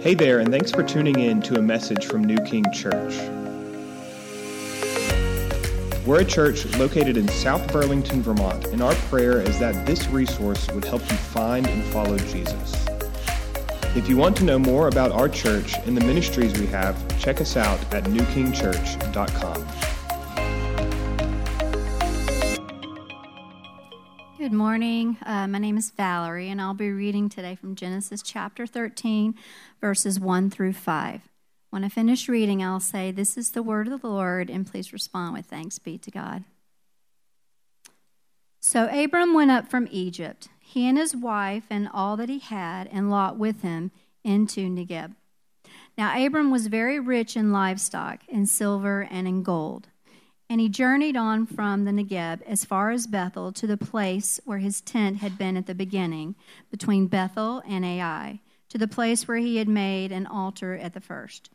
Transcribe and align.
Hey 0.00 0.14
there, 0.14 0.38
and 0.38 0.50
thanks 0.50 0.70
for 0.70 0.82
tuning 0.82 1.20
in 1.20 1.42
to 1.42 1.58
a 1.58 1.62
message 1.62 2.06
from 2.06 2.24
New 2.24 2.38
King 2.38 2.64
Church. 2.72 3.18
We're 6.06 6.22
a 6.22 6.24
church 6.24 6.64
located 6.78 7.18
in 7.18 7.28
South 7.28 7.70
Burlington, 7.70 8.22
Vermont, 8.22 8.68
and 8.68 8.80
our 8.80 8.94
prayer 8.94 9.42
is 9.42 9.58
that 9.58 9.84
this 9.84 10.06
resource 10.06 10.70
would 10.70 10.86
help 10.86 11.02
you 11.02 11.18
find 11.18 11.66
and 11.66 11.84
follow 11.92 12.16
Jesus. 12.16 12.86
If 13.94 14.08
you 14.08 14.16
want 14.16 14.38
to 14.38 14.44
know 14.44 14.58
more 14.58 14.88
about 14.88 15.12
our 15.12 15.28
church 15.28 15.74
and 15.84 15.94
the 15.94 16.06
ministries 16.06 16.58
we 16.58 16.66
have, 16.68 16.96
check 17.18 17.42
us 17.42 17.58
out 17.58 17.78
at 17.92 18.04
newkingchurch.com. 18.04 19.89
Good 24.40 24.54
morning. 24.54 25.18
Uh, 25.26 25.46
my 25.48 25.58
name 25.58 25.76
is 25.76 25.90
Valerie, 25.90 26.48
and 26.48 26.62
I'll 26.62 26.72
be 26.72 26.90
reading 26.90 27.28
today 27.28 27.54
from 27.54 27.74
Genesis 27.74 28.22
chapter 28.22 28.66
13, 28.66 29.34
verses 29.82 30.18
1 30.18 30.48
through 30.48 30.72
5. 30.72 31.28
When 31.68 31.84
I 31.84 31.90
finish 31.90 32.26
reading, 32.26 32.64
I'll 32.64 32.80
say, 32.80 33.10
This 33.10 33.36
is 33.36 33.50
the 33.50 33.62
word 33.62 33.86
of 33.86 34.00
the 34.00 34.08
Lord, 34.08 34.48
and 34.48 34.66
please 34.66 34.94
respond 34.94 35.34
with 35.34 35.44
thanks 35.44 35.78
be 35.78 35.98
to 35.98 36.10
God. 36.10 36.44
So 38.60 38.86
Abram 38.86 39.34
went 39.34 39.50
up 39.50 39.68
from 39.68 39.86
Egypt, 39.90 40.48
he 40.58 40.88
and 40.88 40.96
his 40.96 41.14
wife, 41.14 41.64
and 41.68 41.86
all 41.92 42.16
that 42.16 42.30
he 42.30 42.38
had, 42.38 42.88
and 42.90 43.10
Lot 43.10 43.36
with 43.36 43.60
him, 43.60 43.90
into 44.24 44.70
Negeb. 44.70 45.16
Now 45.98 46.16
Abram 46.18 46.50
was 46.50 46.68
very 46.68 46.98
rich 46.98 47.36
in 47.36 47.52
livestock, 47.52 48.20
in 48.26 48.46
silver, 48.46 49.06
and 49.10 49.28
in 49.28 49.42
gold. 49.42 49.88
And 50.50 50.60
he 50.60 50.68
journeyed 50.68 51.16
on 51.16 51.46
from 51.46 51.84
the 51.84 51.92
Negeb 51.92 52.42
as 52.42 52.64
far 52.64 52.90
as 52.90 53.06
Bethel 53.06 53.52
to 53.52 53.68
the 53.68 53.76
place 53.76 54.40
where 54.44 54.58
his 54.58 54.80
tent 54.80 55.18
had 55.18 55.38
been 55.38 55.56
at 55.56 55.66
the 55.66 55.76
beginning, 55.76 56.34
between 56.72 57.06
Bethel 57.06 57.62
and 57.68 57.84
Ai, 57.84 58.40
to 58.70 58.76
the 58.76 58.88
place 58.88 59.28
where 59.28 59.36
he 59.36 59.58
had 59.58 59.68
made 59.68 60.10
an 60.10 60.26
altar 60.26 60.74
at 60.74 60.92
the 60.92 61.00
first. 61.00 61.50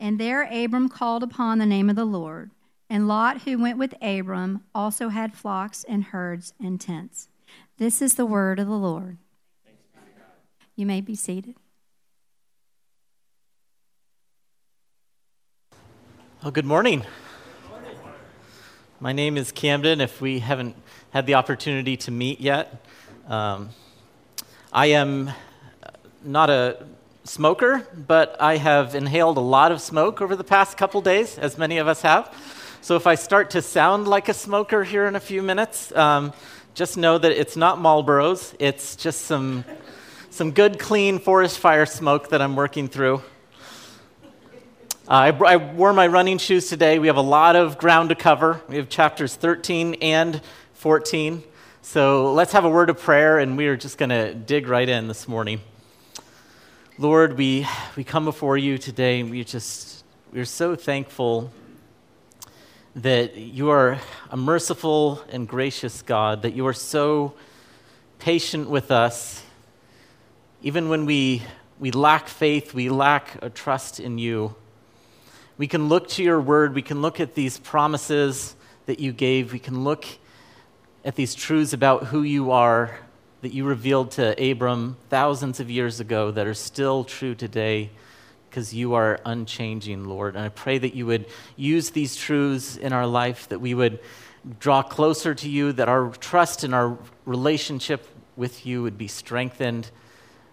And 0.00 0.18
there 0.18 0.48
Abram 0.50 0.88
called 0.88 1.22
upon 1.22 1.58
the 1.58 1.66
name 1.66 1.90
of 1.90 1.96
the 1.96 2.06
Lord. 2.06 2.50
And 2.88 3.06
Lot, 3.06 3.42
who 3.42 3.58
went 3.58 3.76
with 3.76 3.94
Abram, 4.00 4.64
also 4.74 5.10
had 5.10 5.34
flocks 5.34 5.84
and 5.84 6.04
herds 6.04 6.54
and 6.58 6.80
tents. 6.80 7.28
This 7.76 8.00
is 8.00 8.14
the 8.14 8.24
word 8.24 8.58
of 8.58 8.66
the 8.66 8.72
Lord. 8.72 9.18
You 10.76 10.86
may 10.86 11.02
be 11.02 11.14
seated. 11.14 11.56
Well, 16.42 16.52
good 16.52 16.64
morning. 16.64 17.04
My 19.04 19.12
name 19.12 19.36
is 19.36 19.52
Camden, 19.52 20.00
if 20.00 20.22
we 20.22 20.38
haven't 20.38 20.76
had 21.10 21.26
the 21.26 21.34
opportunity 21.34 21.94
to 21.98 22.10
meet 22.10 22.40
yet. 22.40 22.86
Um, 23.28 23.68
I 24.72 24.86
am 24.86 25.30
not 26.22 26.48
a 26.48 26.86
smoker, 27.24 27.86
but 27.94 28.34
I 28.40 28.56
have 28.56 28.94
inhaled 28.94 29.36
a 29.36 29.42
lot 29.42 29.72
of 29.72 29.82
smoke 29.82 30.22
over 30.22 30.34
the 30.34 30.42
past 30.42 30.78
couple 30.78 31.02
days, 31.02 31.36
as 31.36 31.58
many 31.58 31.76
of 31.76 31.86
us 31.86 32.00
have. 32.00 32.34
So 32.80 32.96
if 32.96 33.06
I 33.06 33.16
start 33.16 33.50
to 33.50 33.60
sound 33.60 34.08
like 34.08 34.30
a 34.30 34.32
smoker 34.32 34.84
here 34.84 35.04
in 35.04 35.16
a 35.16 35.20
few 35.20 35.42
minutes, 35.42 35.94
um, 35.94 36.32
just 36.72 36.96
know 36.96 37.18
that 37.18 37.30
it's 37.30 37.58
not 37.58 37.76
Marlboros. 37.76 38.54
It's 38.58 38.96
just 38.96 39.26
some, 39.26 39.66
some 40.30 40.50
good, 40.50 40.78
clean 40.78 41.18
forest 41.18 41.58
fire 41.58 41.84
smoke 41.84 42.30
that 42.30 42.40
I'm 42.40 42.56
working 42.56 42.88
through. 42.88 43.20
Uh, 45.06 45.10
I, 45.38 45.52
I, 45.52 45.56
wore 45.56 45.92
my 45.92 46.06
running 46.06 46.38
shoes 46.38 46.70
today. 46.70 46.98
We 46.98 47.08
have 47.08 47.18
a 47.18 47.20
lot 47.20 47.56
of 47.56 47.76
ground 47.76 48.08
to 48.08 48.14
cover. 48.14 48.62
We 48.70 48.76
have 48.76 48.88
chapters 48.88 49.36
13 49.36 49.96
and 50.00 50.40
14. 50.72 51.42
So 51.82 52.32
let's 52.32 52.52
have 52.52 52.64
a 52.64 52.70
word 52.70 52.88
of 52.88 52.98
prayer, 52.98 53.38
and 53.38 53.58
we 53.58 53.66
are 53.66 53.76
just 53.76 53.98
going 53.98 54.08
to 54.08 54.32
dig 54.32 54.66
right 54.66 54.88
in 54.88 55.06
this 55.06 55.28
morning. 55.28 55.60
Lord, 56.96 57.36
we, 57.36 57.66
we 57.96 58.04
come 58.04 58.24
before 58.24 58.56
you 58.56 58.78
today, 58.78 59.20
and 59.20 59.30
we 59.30 59.44
just, 59.44 60.04
we're 60.32 60.46
so 60.46 60.74
thankful 60.74 61.52
that 62.96 63.36
you 63.36 63.68
are 63.68 63.98
a 64.30 64.38
merciful 64.38 65.22
and 65.28 65.46
gracious 65.46 66.00
God, 66.00 66.40
that 66.40 66.54
you 66.54 66.66
are 66.66 66.72
so 66.72 67.34
patient 68.20 68.70
with 68.70 68.90
us. 68.90 69.42
Even 70.62 70.88
when 70.88 71.04
we, 71.04 71.42
we 71.78 71.90
lack 71.90 72.26
faith, 72.26 72.72
we 72.72 72.88
lack 72.88 73.36
a 73.42 73.50
trust 73.50 74.00
in 74.00 74.16
you. 74.16 74.54
We 75.56 75.66
can 75.68 75.88
look 75.88 76.08
to 76.10 76.22
your 76.22 76.40
word. 76.40 76.74
We 76.74 76.82
can 76.82 77.00
look 77.00 77.20
at 77.20 77.34
these 77.34 77.58
promises 77.58 78.56
that 78.86 78.98
you 78.98 79.12
gave. 79.12 79.52
We 79.52 79.58
can 79.58 79.84
look 79.84 80.04
at 81.04 81.14
these 81.14 81.34
truths 81.34 81.72
about 81.72 82.04
who 82.04 82.22
you 82.22 82.50
are 82.50 82.98
that 83.42 83.52
you 83.52 83.64
revealed 83.64 84.10
to 84.12 84.50
Abram 84.50 84.96
thousands 85.10 85.60
of 85.60 85.70
years 85.70 86.00
ago 86.00 86.30
that 86.30 86.46
are 86.46 86.54
still 86.54 87.04
true 87.04 87.34
today 87.34 87.90
because 88.48 88.72
you 88.72 88.94
are 88.94 89.20
unchanging, 89.26 90.04
Lord. 90.04 90.34
And 90.34 90.42
I 90.42 90.48
pray 90.48 90.78
that 90.78 90.94
you 90.94 91.04
would 91.06 91.26
use 91.54 91.90
these 91.90 92.16
truths 92.16 92.76
in 92.76 92.94
our 92.94 93.06
life, 93.06 93.48
that 93.50 93.60
we 93.60 93.74
would 93.74 94.00
draw 94.58 94.82
closer 94.82 95.34
to 95.34 95.48
you, 95.48 95.72
that 95.72 95.90
our 95.90 96.08
trust 96.12 96.64
and 96.64 96.74
our 96.74 96.96
relationship 97.26 98.06
with 98.34 98.64
you 98.64 98.82
would 98.82 98.96
be 98.96 99.08
strengthened 99.08 99.90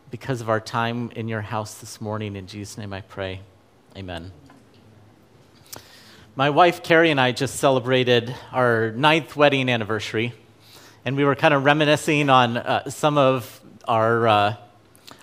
because 0.10 0.42
of 0.42 0.50
our 0.50 0.60
time 0.60 1.12
in 1.16 1.30
your 1.30 1.42
house 1.42 1.76
this 1.76 2.02
morning. 2.02 2.36
In 2.36 2.46
Jesus' 2.46 2.78
name 2.78 2.92
I 2.92 3.02
pray. 3.02 3.40
Amen. 3.96 4.34
My 6.34 6.50
wife 6.50 6.82
Carrie 6.82 7.12
and 7.12 7.20
I 7.20 7.34
just 7.34 7.58
celebrated 7.58 8.34
our 8.54 8.92
ninth 8.92 9.36
wedding 9.36 9.68
anniversary, 9.68 10.32
and 11.04 11.18
we 11.18 11.26
were 11.26 11.36
kind 11.36 11.54
of 11.54 11.66
reminiscing 11.66 12.30
on 12.30 12.56
uh, 12.56 12.90
some 12.90 13.18
of 13.18 13.60
our, 13.86 14.28
uh, 14.30 14.56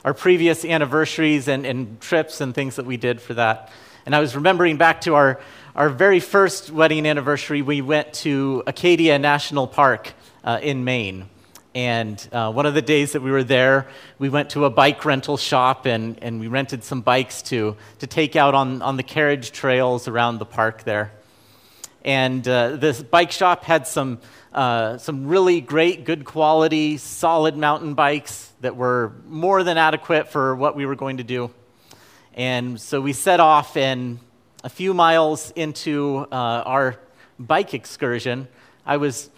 our 0.05 0.13
previous 0.13 0.67
anniversaries 0.67 1.49
and, 1.49 1.65
and 1.65 1.99
trips 2.03 2.43
and 2.43 2.55
things 2.55 2.77
that 2.77 2.85
we 2.85 2.99
did 2.99 3.23
for 3.23 3.33
that. 3.33 3.73
And 4.05 4.15
I 4.15 4.21
was 4.21 4.37
remembering 4.37 4.77
back 4.77 5.01
to 5.03 5.15
our, 5.15 5.41
our 5.75 5.89
very 5.89 6.21
first 6.21 6.71
wedding 6.71 7.07
anniversary, 7.07 7.63
we 7.63 7.81
went 7.81 8.13
to 8.15 8.63
Acadia 8.67 9.19
National 9.19 9.67
Park 9.67 10.13
uh, 10.45 10.61
in 10.61 10.85
Maine. 10.85 11.31
And 11.78 12.28
uh, 12.33 12.50
one 12.50 12.66
of 12.66 12.75
the 12.75 12.83
days 12.83 13.12
that 13.12 13.22
we 13.22 13.31
were 13.31 13.44
there, 13.44 13.87
we 14.19 14.28
went 14.28 14.50
to 14.50 14.65
a 14.65 14.71
bike 14.71 15.05
rental 15.05 15.37
shop 15.37 15.87
and, 15.87 16.19
and 16.21 16.41
we 16.41 16.49
rented 16.49 16.83
some 16.83 17.03
bikes 17.03 17.41
to, 17.43 17.77
to 18.00 18.06
take 18.09 18.34
out 18.34 18.56
on, 18.56 18.83
on 18.83 18.97
the 18.97 19.05
carriage 19.05 19.53
trails 19.53 20.09
around 20.09 20.39
the 20.39 20.44
park 20.44 20.83
there. 20.83 21.12
And 22.05 22.49
uh, 22.49 22.71
this 22.71 23.00
bike 23.00 23.31
shop 23.31 23.62
had 23.62 23.87
some, 23.87 24.19
uh, 24.53 24.99
some 24.99 25.28
really 25.28 25.61
great, 25.61 26.05
good 26.05 26.25
quality, 26.25 26.97
solid 26.97 27.56
mountain 27.56 27.95
bikes 27.95 28.53
that 28.60 28.75
were 28.75 29.12
more 29.28 29.62
than 29.62 29.78
adequate 29.78 30.33
for 30.33 30.56
what 30.56 30.75
we 30.75 30.84
were 30.84 30.97
going 30.97 31.19
to 31.19 31.25
do. 31.25 31.49
And 32.34 32.81
so 32.81 33.00
we 33.00 33.12
set 33.12 33.39
off, 33.39 33.77
and 33.77 34.19
a 34.65 34.69
few 34.69 34.95
miles 34.95 35.53
into 35.53 36.27
uh, 36.33 36.34
our 36.34 36.97
bike 37.39 37.72
excursion, 37.72 38.49
I 38.84 38.97
was 38.97 39.31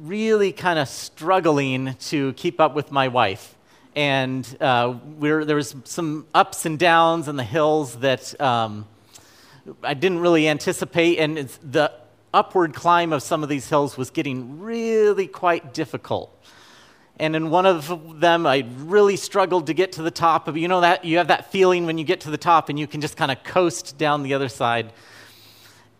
really 0.00 0.52
kind 0.52 0.78
of 0.78 0.88
struggling 0.88 1.94
to 1.94 2.32
keep 2.34 2.60
up 2.60 2.74
with 2.74 2.90
my 2.90 3.08
wife. 3.08 3.56
And 3.94 4.46
uh, 4.60 4.94
there 5.18 5.56
was 5.56 5.74
some 5.84 6.26
ups 6.34 6.64
and 6.64 6.78
downs 6.78 7.28
in 7.28 7.36
the 7.36 7.44
hills 7.44 7.96
that 7.96 8.40
um, 8.40 8.86
I 9.82 9.94
didn't 9.94 10.20
really 10.20 10.48
anticipate. 10.48 11.18
And 11.18 11.36
the 11.36 11.92
upward 12.32 12.74
climb 12.74 13.12
of 13.12 13.22
some 13.22 13.42
of 13.42 13.48
these 13.48 13.68
hills 13.68 13.96
was 13.96 14.10
getting 14.10 14.60
really 14.60 15.26
quite 15.26 15.74
difficult. 15.74 16.34
And 17.18 17.36
in 17.36 17.50
one 17.50 17.66
of 17.66 18.20
them, 18.20 18.46
I 18.46 18.66
really 18.78 19.16
struggled 19.16 19.66
to 19.66 19.74
get 19.74 19.92
to 19.92 20.02
the 20.02 20.10
top. 20.10 20.48
Of, 20.48 20.56
you 20.56 20.68
know 20.68 20.80
that 20.80 21.04
you 21.04 21.18
have 21.18 21.28
that 21.28 21.52
feeling 21.52 21.84
when 21.84 21.98
you 21.98 22.04
get 22.04 22.20
to 22.22 22.30
the 22.30 22.38
top 22.38 22.70
and 22.70 22.78
you 22.78 22.86
can 22.86 23.02
just 23.02 23.16
kind 23.16 23.30
of 23.30 23.42
coast 23.44 23.98
down 23.98 24.22
the 24.22 24.32
other 24.32 24.48
side 24.48 24.92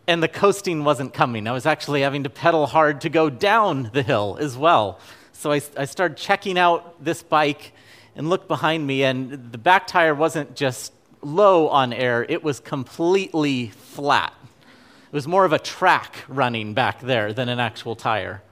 and 0.06 0.22
the 0.22 0.28
coasting 0.28 0.84
wasn't 0.84 1.14
coming. 1.14 1.46
I 1.46 1.52
was 1.52 1.66
actually 1.66 2.02
having 2.02 2.24
to 2.24 2.30
pedal 2.30 2.66
hard 2.66 3.02
to 3.02 3.08
go 3.08 3.30
down 3.30 3.90
the 3.92 4.02
hill 4.02 4.36
as 4.40 4.56
well. 4.56 4.98
So 5.32 5.52
I, 5.52 5.60
I 5.76 5.84
started 5.84 6.16
checking 6.16 6.58
out 6.58 7.02
this 7.02 7.22
bike 7.22 7.72
and 8.16 8.28
looked 8.28 8.48
behind 8.48 8.86
me, 8.86 9.04
and 9.04 9.52
the 9.52 9.58
back 9.58 9.86
tire 9.86 10.14
wasn't 10.14 10.56
just 10.56 10.92
low 11.22 11.68
on 11.68 11.92
air, 11.92 12.26
it 12.28 12.42
was 12.42 12.60
completely 12.60 13.68
flat. 13.68 14.34
It 14.44 15.14
was 15.14 15.26
more 15.26 15.44
of 15.44 15.52
a 15.52 15.58
track 15.58 16.24
running 16.28 16.74
back 16.74 17.00
there 17.00 17.32
than 17.32 17.48
an 17.48 17.60
actual 17.60 17.94
tire. 17.94 18.42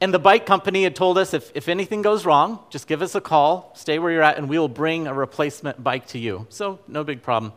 And 0.00 0.12
the 0.12 0.18
bike 0.18 0.46
company 0.46 0.82
had 0.82 0.96
told 0.96 1.18
us 1.18 1.32
if, 1.34 1.52
if 1.54 1.68
anything 1.68 2.02
goes 2.02 2.24
wrong, 2.24 2.58
just 2.70 2.86
give 2.86 3.02
us 3.02 3.14
a 3.14 3.20
call, 3.20 3.72
stay 3.76 3.98
where 3.98 4.10
you're 4.10 4.22
at, 4.22 4.36
and 4.36 4.48
we 4.48 4.58
will 4.58 4.68
bring 4.68 5.06
a 5.06 5.14
replacement 5.14 5.82
bike 5.82 6.06
to 6.08 6.18
you. 6.18 6.46
So, 6.48 6.80
no 6.88 7.04
big 7.04 7.22
problem 7.22 7.52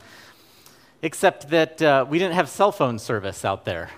except 1.01 1.49
that 1.49 1.81
uh, 1.81 2.05
we 2.07 2.19
didn't 2.19 2.35
have 2.35 2.49
cell 2.49 2.71
phone 2.71 2.99
service 2.99 3.45
out 3.45 3.65
there. 3.65 3.89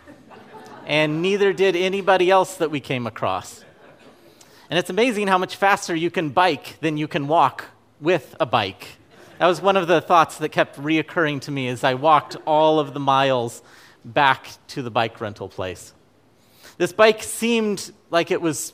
and 0.85 1.21
neither 1.21 1.53
did 1.53 1.75
anybody 1.75 2.29
else 2.29 2.55
that 2.57 2.71
we 2.71 2.79
came 2.79 3.07
across. 3.07 3.63
And 4.69 4.77
it's 4.77 4.89
amazing 4.89 5.27
how 5.27 5.38
much 5.38 5.55
faster 5.55 5.95
you 5.95 6.11
can 6.11 6.29
bike 6.29 6.77
than 6.81 6.97
you 6.97 7.07
can 7.07 7.27
walk 7.27 7.65
with 8.01 8.35
a 8.39 8.45
bike. 8.45 8.97
That 9.39 9.47
was 9.47 9.61
one 9.61 9.77
of 9.77 9.88
the 9.88 10.01
thoughts 10.01 10.38
that 10.39 10.49
kept 10.49 10.77
reoccurring 10.77 11.41
to 11.41 11.51
me 11.51 11.67
as 11.67 11.83
I 11.83 11.94
walked 11.94 12.35
all 12.45 12.79
of 12.79 12.94
the 12.94 13.00
miles 13.00 13.61
back 14.03 14.50
to 14.69 14.81
the 14.81 14.91
bike 14.91 15.21
rental 15.21 15.47
place. 15.47 15.93
This 16.77 16.91
bike 16.91 17.23
seemed 17.23 17.91
like 18.09 18.31
it 18.31 18.41
was 18.41 18.73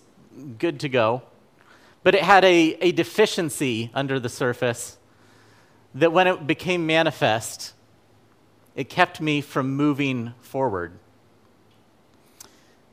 good 0.57 0.79
to 0.81 0.89
go, 0.89 1.21
but 2.01 2.15
it 2.15 2.21
had 2.21 2.43
a, 2.43 2.75
a 2.81 2.91
deficiency 2.91 3.91
under 3.93 4.19
the 4.19 4.29
surface 4.29 4.97
that 5.95 6.11
when 6.11 6.27
it 6.27 6.47
became 6.47 6.85
manifest, 6.85 7.73
it 8.75 8.89
kept 8.89 9.21
me 9.21 9.41
from 9.41 9.75
moving 9.75 10.33
forward. 10.41 10.97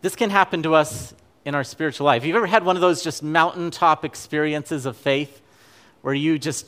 This 0.02 0.16
can 0.16 0.30
happen 0.30 0.62
to 0.62 0.74
us 0.74 1.14
in 1.44 1.54
our 1.54 1.64
spiritual 1.64 2.06
life. 2.06 2.24
You've 2.24 2.36
ever 2.36 2.46
had 2.46 2.64
one 2.64 2.76
of 2.76 2.82
those 2.82 3.02
just 3.02 3.22
mountaintop 3.22 4.04
experiences 4.04 4.86
of 4.86 4.96
faith 4.96 5.40
where 6.02 6.14
you 6.14 6.38
just 6.38 6.66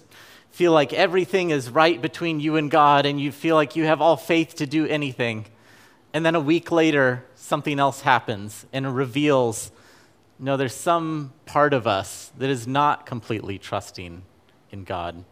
feel 0.51 0.73
like 0.73 0.93
everything 0.93 1.51
is 1.51 1.71
right 1.71 2.01
between 2.01 2.41
you 2.41 2.57
and 2.57 2.71
God 2.71 3.07
and 3.07 3.21
you 3.21 3.33
feel 3.33 3.57
like 3.57 3.77
you 3.77 3.85
have 3.85 4.03
all 4.03 4.17
faith 4.17 4.57
to 4.57 4.67
do 4.67 4.87
anything. 4.87 5.47
And 6.13 6.27
then 6.27 6.35
a 6.35 6.41
week 6.41 6.71
later, 6.71 7.25
something 7.35 7.79
else 7.79 8.03
happens 8.03 8.67
and 8.73 8.95
reveals 8.95 9.71
no, 10.39 10.57
there's 10.57 10.75
some 10.75 11.33
part 11.47 11.73
of 11.73 11.87
us 11.87 12.33
that 12.39 12.51
is 12.51 12.67
not 12.67 13.07
completely 13.07 13.59
trusting 13.59 14.23
in 14.73 14.83
God. 14.83 15.25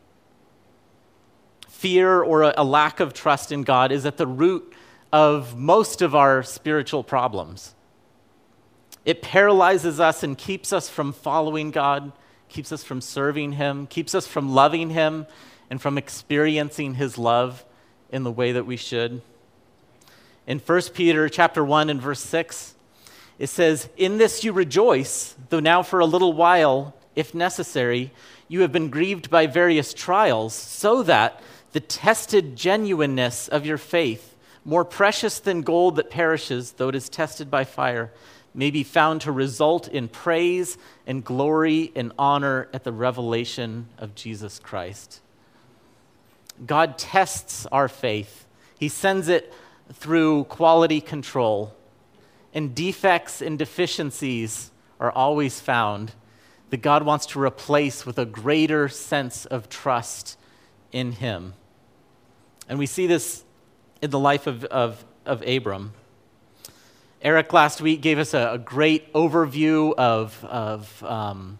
Fear 1.80 2.22
or 2.22 2.42
a, 2.42 2.52
a 2.58 2.62
lack 2.62 3.00
of 3.00 3.14
trust 3.14 3.50
in 3.50 3.62
God 3.62 3.90
is 3.90 4.04
at 4.04 4.18
the 4.18 4.26
root 4.26 4.70
of 5.14 5.56
most 5.56 6.02
of 6.02 6.14
our 6.14 6.42
spiritual 6.42 7.02
problems. 7.02 7.74
It 9.06 9.22
paralyzes 9.22 9.98
us 9.98 10.22
and 10.22 10.36
keeps 10.36 10.74
us 10.74 10.90
from 10.90 11.14
following 11.14 11.70
God, 11.70 12.12
keeps 12.50 12.70
us 12.70 12.84
from 12.84 13.00
serving 13.00 13.52
Him, 13.52 13.86
keeps 13.86 14.14
us 14.14 14.26
from 14.26 14.52
loving 14.52 14.90
Him, 14.90 15.26
and 15.70 15.80
from 15.80 15.96
experiencing 15.96 16.96
His 16.96 17.16
love 17.16 17.64
in 18.10 18.24
the 18.24 18.30
way 18.30 18.52
that 18.52 18.66
we 18.66 18.76
should. 18.76 19.22
In 20.46 20.58
1 20.58 20.82
Peter 20.92 21.30
chapter 21.30 21.64
1 21.64 21.88
and 21.88 22.02
verse 22.02 22.20
6, 22.20 22.74
it 23.38 23.46
says, 23.46 23.88
In 23.96 24.18
this 24.18 24.44
you 24.44 24.52
rejoice, 24.52 25.34
though 25.48 25.60
now 25.60 25.82
for 25.82 26.00
a 26.00 26.04
little 26.04 26.34
while, 26.34 26.94
if 27.16 27.34
necessary, 27.34 28.12
you 28.48 28.60
have 28.60 28.70
been 28.70 28.90
grieved 28.90 29.30
by 29.30 29.46
various 29.46 29.94
trials, 29.94 30.52
so 30.52 31.02
that 31.04 31.40
the 31.72 31.80
tested 31.80 32.56
genuineness 32.56 33.48
of 33.48 33.64
your 33.64 33.78
faith, 33.78 34.34
more 34.64 34.84
precious 34.84 35.38
than 35.38 35.62
gold 35.62 35.96
that 35.96 36.10
perishes, 36.10 36.72
though 36.72 36.88
it 36.88 36.94
is 36.94 37.08
tested 37.08 37.50
by 37.50 37.64
fire, 37.64 38.12
may 38.52 38.70
be 38.70 38.82
found 38.82 39.20
to 39.20 39.32
result 39.32 39.86
in 39.88 40.08
praise 40.08 40.76
and 41.06 41.24
glory 41.24 41.92
and 41.94 42.12
honor 42.18 42.68
at 42.72 42.84
the 42.84 42.92
revelation 42.92 43.88
of 43.98 44.14
Jesus 44.14 44.58
Christ. 44.58 45.20
God 46.66 46.98
tests 46.98 47.66
our 47.66 47.88
faith, 47.88 48.46
He 48.78 48.88
sends 48.88 49.28
it 49.28 49.52
through 49.92 50.44
quality 50.44 51.00
control, 51.00 51.74
and 52.52 52.74
defects 52.74 53.40
and 53.40 53.58
deficiencies 53.58 54.70
are 54.98 55.12
always 55.12 55.60
found 55.60 56.12
that 56.70 56.82
God 56.82 57.04
wants 57.04 57.26
to 57.26 57.40
replace 57.40 58.04
with 58.04 58.18
a 58.18 58.26
greater 58.26 58.88
sense 58.88 59.44
of 59.46 59.68
trust 59.68 60.38
in 60.92 61.12
Him. 61.12 61.54
And 62.70 62.78
we 62.78 62.86
see 62.86 63.08
this 63.08 63.42
in 64.00 64.10
the 64.10 64.18
life 64.18 64.46
of, 64.46 64.62
of, 64.66 65.04
of 65.26 65.42
Abram. 65.42 65.92
Eric 67.20 67.52
last 67.52 67.80
week 67.80 68.00
gave 68.00 68.16
us 68.16 68.32
a, 68.32 68.52
a 68.52 68.58
great 68.58 69.12
overview 69.12 69.92
of, 69.94 70.42
of 70.44 71.02
um, 71.02 71.58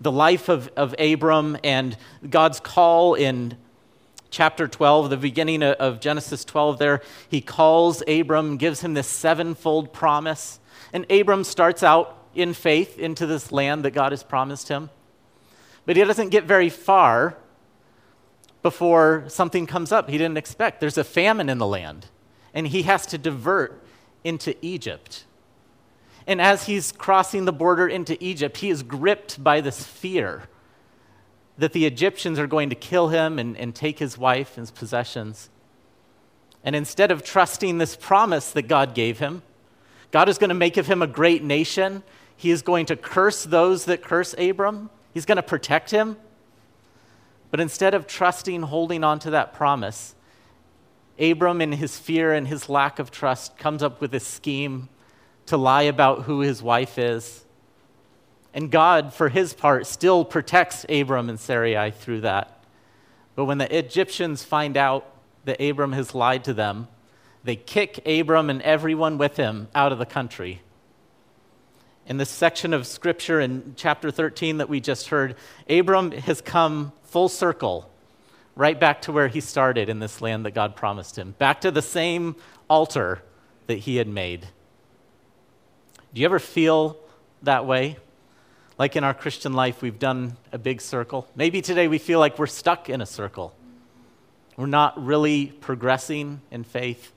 the 0.00 0.12
life 0.12 0.48
of, 0.48 0.68
of 0.76 0.94
Abram 1.00 1.58
and 1.64 1.96
God's 2.30 2.60
call 2.60 3.14
in 3.14 3.56
chapter 4.30 4.68
12, 4.68 5.10
the 5.10 5.16
beginning 5.16 5.64
of 5.64 5.98
Genesis 5.98 6.44
12 6.44 6.78
there. 6.78 7.02
He 7.28 7.40
calls 7.40 8.00
Abram, 8.06 8.56
gives 8.56 8.82
him 8.82 8.94
this 8.94 9.08
sevenfold 9.08 9.92
promise. 9.92 10.60
And 10.92 11.10
Abram 11.10 11.42
starts 11.42 11.82
out 11.82 12.16
in 12.36 12.54
faith 12.54 13.00
into 13.00 13.26
this 13.26 13.50
land 13.50 13.84
that 13.84 13.90
God 13.90 14.12
has 14.12 14.22
promised 14.22 14.68
him. 14.68 14.90
But 15.86 15.96
he 15.96 16.04
doesn't 16.04 16.28
get 16.28 16.44
very 16.44 16.68
far 16.68 17.36
before 18.62 19.24
something 19.28 19.66
comes 19.66 19.92
up 19.92 20.08
he 20.08 20.18
didn't 20.18 20.38
expect. 20.38 20.80
There's 20.80 20.98
a 20.98 21.04
famine 21.04 21.48
in 21.48 21.58
the 21.58 21.66
land, 21.66 22.06
and 22.54 22.66
he 22.66 22.82
has 22.82 23.06
to 23.06 23.18
divert 23.18 23.82
into 24.24 24.54
Egypt. 24.64 25.24
And 26.26 26.40
as 26.40 26.66
he's 26.66 26.92
crossing 26.92 27.44
the 27.44 27.52
border 27.52 27.88
into 27.88 28.22
Egypt, 28.22 28.58
he 28.58 28.70
is 28.70 28.82
gripped 28.82 29.42
by 29.42 29.60
this 29.60 29.84
fear 29.84 30.44
that 31.58 31.72
the 31.72 31.84
Egyptians 31.84 32.38
are 32.38 32.46
going 32.46 32.70
to 32.70 32.76
kill 32.76 33.08
him 33.08 33.38
and, 33.38 33.56
and 33.56 33.74
take 33.74 33.98
his 33.98 34.16
wife 34.16 34.56
and 34.56 34.62
his 34.62 34.70
possessions. 34.70 35.50
And 36.64 36.76
instead 36.76 37.10
of 37.10 37.24
trusting 37.24 37.78
this 37.78 37.96
promise 37.96 38.52
that 38.52 38.62
God 38.62 38.94
gave 38.94 39.18
him, 39.18 39.42
God 40.12 40.28
is 40.28 40.38
going 40.38 40.48
to 40.48 40.54
make 40.54 40.76
of 40.76 40.86
him 40.86 41.02
a 41.02 41.06
great 41.06 41.42
nation. 41.42 42.02
He 42.36 42.50
is 42.50 42.62
going 42.62 42.86
to 42.86 42.96
curse 42.96 43.44
those 43.44 43.86
that 43.86 44.02
curse 44.02 44.34
Abram. 44.38 44.90
He's 45.12 45.24
going 45.26 45.36
to 45.36 45.42
protect 45.42 45.90
him. 45.90 46.16
But 47.52 47.60
instead 47.60 47.92
of 47.92 48.06
trusting, 48.06 48.62
holding 48.62 49.04
on 49.04 49.18
to 49.20 49.30
that 49.30 49.52
promise, 49.52 50.14
Abram, 51.20 51.60
in 51.60 51.72
his 51.72 51.98
fear 51.98 52.32
and 52.32 52.48
his 52.48 52.70
lack 52.70 52.98
of 52.98 53.10
trust, 53.10 53.58
comes 53.58 53.82
up 53.82 54.00
with 54.00 54.14
a 54.14 54.20
scheme 54.20 54.88
to 55.46 55.58
lie 55.58 55.82
about 55.82 56.22
who 56.22 56.40
his 56.40 56.62
wife 56.62 56.98
is. 56.98 57.44
And 58.54 58.70
God, 58.70 59.12
for 59.12 59.28
his 59.28 59.52
part, 59.52 59.86
still 59.86 60.24
protects 60.24 60.86
Abram 60.88 61.28
and 61.28 61.38
Sarai 61.38 61.90
through 61.90 62.22
that. 62.22 62.64
But 63.34 63.44
when 63.44 63.58
the 63.58 63.78
Egyptians 63.78 64.42
find 64.42 64.78
out 64.78 65.06
that 65.44 65.60
Abram 65.60 65.92
has 65.92 66.14
lied 66.14 66.44
to 66.44 66.54
them, 66.54 66.88
they 67.44 67.56
kick 67.56 68.00
Abram 68.06 68.48
and 68.48 68.62
everyone 68.62 69.18
with 69.18 69.36
him 69.36 69.68
out 69.74 69.92
of 69.92 69.98
the 69.98 70.06
country. 70.06 70.62
In 72.06 72.16
this 72.16 72.30
section 72.30 72.72
of 72.72 72.86
scripture 72.86 73.40
in 73.40 73.74
chapter 73.76 74.10
13 74.10 74.56
that 74.56 74.70
we 74.70 74.80
just 74.80 75.08
heard, 75.08 75.36
Abram 75.68 76.12
has 76.12 76.40
come 76.40 76.92
full 77.12 77.28
circle 77.28 77.90
right 78.56 78.80
back 78.80 79.02
to 79.02 79.12
where 79.12 79.28
he 79.28 79.38
started 79.38 79.90
in 79.90 79.98
this 79.98 80.22
land 80.22 80.46
that 80.46 80.52
God 80.52 80.74
promised 80.74 81.18
him, 81.18 81.32
back 81.38 81.60
to 81.60 81.70
the 81.70 81.82
same 81.82 82.34
altar 82.68 83.22
that 83.66 83.80
he 83.80 83.96
had 83.96 84.08
made. 84.08 84.48
Do 86.14 86.20
you 86.22 86.24
ever 86.24 86.38
feel 86.38 86.96
that 87.42 87.66
way? 87.66 87.98
Like 88.78 88.96
in 88.96 89.04
our 89.04 89.12
Christian 89.12 89.52
life, 89.52 89.82
we've 89.82 89.98
done 89.98 90.38
a 90.52 90.58
big 90.58 90.80
circle. 90.80 91.28
Maybe 91.36 91.60
today 91.60 91.86
we 91.86 91.98
feel 91.98 92.18
like 92.18 92.38
we're 92.38 92.46
stuck 92.46 92.88
in 92.88 93.02
a 93.02 93.06
circle. 93.06 93.54
We're 94.56 94.64
not 94.64 95.02
really 95.02 95.46
progressing 95.46 96.40
in 96.50 96.64
faith. 96.64 97.12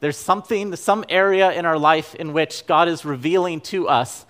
There's 0.00 0.16
something, 0.16 0.74
some 0.76 1.04
area 1.10 1.52
in 1.52 1.66
our 1.66 1.78
life 1.78 2.14
in 2.14 2.32
which 2.32 2.66
God 2.66 2.88
is 2.88 3.04
revealing 3.04 3.60
to 3.62 3.86
us 3.86 4.24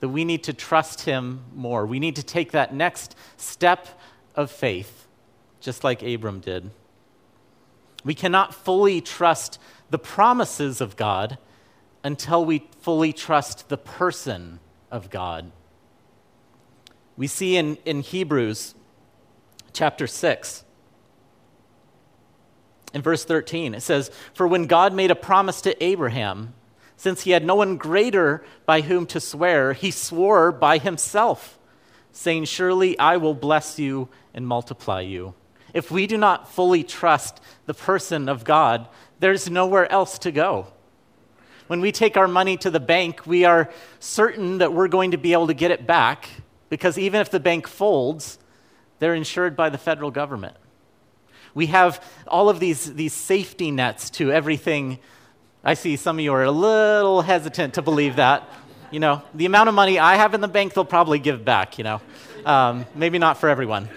that 0.00 0.10
we 0.10 0.26
need 0.26 0.44
to 0.44 0.52
trust 0.52 1.02
Him 1.02 1.44
more. 1.54 1.86
We 1.86 1.98
need 1.98 2.16
to 2.16 2.22
take 2.22 2.52
that 2.52 2.74
next 2.74 3.16
step 3.38 3.88
of 4.34 4.50
faith 4.50 5.06
just 5.60 5.84
like 5.84 6.02
Abram 6.02 6.40
did. 6.40 6.70
We 8.02 8.14
cannot 8.14 8.54
fully 8.54 9.00
trust 9.00 9.58
the 9.90 9.98
promises 9.98 10.80
of 10.80 10.96
God 10.96 11.38
until 12.02 12.44
we 12.44 12.66
fully 12.80 13.12
trust 13.12 13.68
the 13.68 13.76
person 13.76 14.58
of 14.90 15.10
God. 15.10 15.52
We 17.16 17.26
see 17.26 17.56
in, 17.56 17.76
in 17.84 18.00
Hebrews 18.00 18.74
chapter 19.74 20.06
6, 20.06 20.64
in 22.92 23.02
verse 23.02 23.24
13, 23.24 23.74
it 23.74 23.82
says, 23.82 24.10
For 24.32 24.48
when 24.48 24.66
God 24.66 24.94
made 24.94 25.10
a 25.10 25.16
promise 25.16 25.60
to 25.60 25.84
Abraham, 25.84 26.54
since 26.96 27.22
he 27.22 27.30
had 27.30 27.44
no 27.44 27.54
one 27.54 27.76
greater 27.76 28.42
by 28.66 28.80
whom 28.80 29.06
to 29.06 29.20
swear, 29.20 29.74
he 29.74 29.90
swore 29.90 30.50
by 30.50 30.78
himself, 30.78 31.58
saying, 32.12 32.44
Surely 32.44 32.98
I 32.98 33.16
will 33.16 33.34
bless 33.34 33.78
you 33.78 34.08
and 34.34 34.46
multiply 34.46 35.00
you. 35.00 35.34
If 35.72 35.90
we 35.90 36.06
do 36.06 36.18
not 36.18 36.50
fully 36.50 36.82
trust 36.82 37.40
the 37.66 37.74
person 37.74 38.28
of 38.28 38.44
God, 38.44 38.88
there's 39.20 39.50
nowhere 39.50 39.90
else 39.90 40.18
to 40.20 40.32
go. 40.32 40.68
When 41.68 41.80
we 41.80 41.92
take 41.92 42.16
our 42.16 42.26
money 42.26 42.56
to 42.58 42.70
the 42.70 42.80
bank, 42.80 43.26
we 43.26 43.44
are 43.44 43.70
certain 44.00 44.58
that 44.58 44.72
we're 44.72 44.88
going 44.88 45.12
to 45.12 45.18
be 45.18 45.32
able 45.32 45.46
to 45.46 45.54
get 45.54 45.70
it 45.70 45.86
back 45.86 46.28
because 46.68 46.98
even 46.98 47.20
if 47.20 47.30
the 47.30 47.38
bank 47.38 47.68
folds, 47.68 48.38
they're 48.98 49.14
insured 49.14 49.56
by 49.56 49.70
the 49.70 49.78
federal 49.78 50.10
government. 50.10 50.56
We 51.54 51.66
have 51.66 52.02
all 52.26 52.48
of 52.48 52.60
these, 52.60 52.94
these 52.94 53.12
safety 53.12 53.70
nets 53.70 54.10
to 54.10 54.32
everything. 54.32 54.98
I 55.64 55.74
see 55.74 55.96
some 55.96 56.18
of 56.18 56.24
you 56.24 56.32
are 56.32 56.44
a 56.44 56.50
little 56.50 57.22
hesitant 57.22 57.74
to 57.74 57.82
believe 57.82 58.16
that. 58.16 58.48
You 58.90 58.98
know, 58.98 59.22
the 59.34 59.46
amount 59.46 59.68
of 59.68 59.74
money 59.74 59.98
I 59.98 60.16
have 60.16 60.34
in 60.34 60.40
the 60.40 60.48
bank, 60.48 60.74
they'll 60.74 60.84
probably 60.84 61.20
give 61.20 61.44
back, 61.44 61.78
you 61.78 61.84
know. 61.84 62.00
Um, 62.44 62.86
maybe 62.94 63.18
not 63.18 63.36
for 63.38 63.48
everyone. 63.48 63.88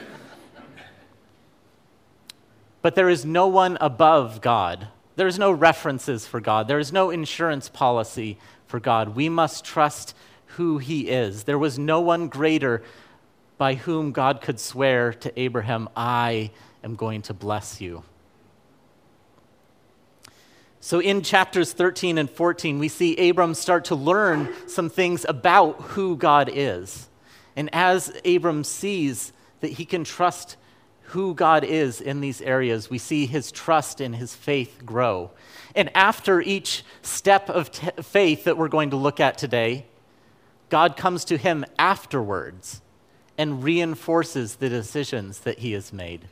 But 2.83 2.95
there 2.95 3.09
is 3.09 3.25
no 3.25 3.47
one 3.47 3.77
above 3.81 4.41
God. 4.41 4.87
There 5.15 5.27
is 5.27 5.39
no 5.39 5.51
references 5.51 6.27
for 6.27 6.39
God. 6.39 6.67
There 6.67 6.79
is 6.79 6.91
no 6.91 7.09
insurance 7.09 7.69
policy 7.69 8.37
for 8.67 8.79
God. 8.79 9.15
We 9.15 9.29
must 9.29 9.65
trust 9.65 10.15
who 10.57 10.77
He 10.77 11.09
is. 11.09 11.45
There 11.45 11.57
was 11.57 11.79
no 11.79 12.01
one 12.01 12.27
greater 12.27 12.83
by 13.57 13.75
whom 13.75 14.11
God 14.11 14.41
could 14.41 14.59
swear 14.59 15.13
to 15.13 15.39
Abraham, 15.39 15.89
I 15.95 16.51
am 16.83 16.95
going 16.95 17.21
to 17.23 17.33
bless 17.33 17.79
you. 17.79 18.03
So, 20.85 20.99
in 20.99 21.21
chapters 21.21 21.71
13 21.71 22.17
and 22.17 22.29
14, 22.29 22.77
we 22.77 22.89
see 22.89 23.29
Abram 23.29 23.53
start 23.53 23.85
to 23.85 23.95
learn 23.95 24.49
some 24.67 24.89
things 24.89 25.25
about 25.29 25.79
who 25.79 26.17
God 26.17 26.51
is. 26.53 27.07
And 27.55 27.69
as 27.71 28.11
Abram 28.25 28.65
sees 28.65 29.31
that 29.61 29.71
he 29.71 29.85
can 29.85 30.03
trust 30.03 30.57
who 31.03 31.35
God 31.35 31.63
is 31.63 32.01
in 32.01 32.19
these 32.19 32.41
areas, 32.41 32.89
we 32.89 32.97
see 32.97 33.25
his 33.25 33.49
trust 33.49 34.01
and 34.01 34.13
his 34.13 34.35
faith 34.35 34.81
grow. 34.85 35.31
And 35.73 35.89
after 35.95 36.41
each 36.41 36.83
step 37.01 37.49
of 37.49 37.71
t- 37.71 37.87
faith 38.01 38.43
that 38.43 38.57
we're 38.57 38.67
going 38.67 38.89
to 38.89 38.97
look 38.97 39.21
at 39.21 39.37
today, 39.37 39.85
God 40.67 40.97
comes 40.97 41.23
to 41.25 41.37
him 41.37 41.63
afterwards 41.79 42.81
and 43.37 43.63
reinforces 43.63 44.57
the 44.57 44.67
decisions 44.67 45.39
that 45.39 45.59
he 45.59 45.71
has 45.71 45.93
made. 45.93 46.27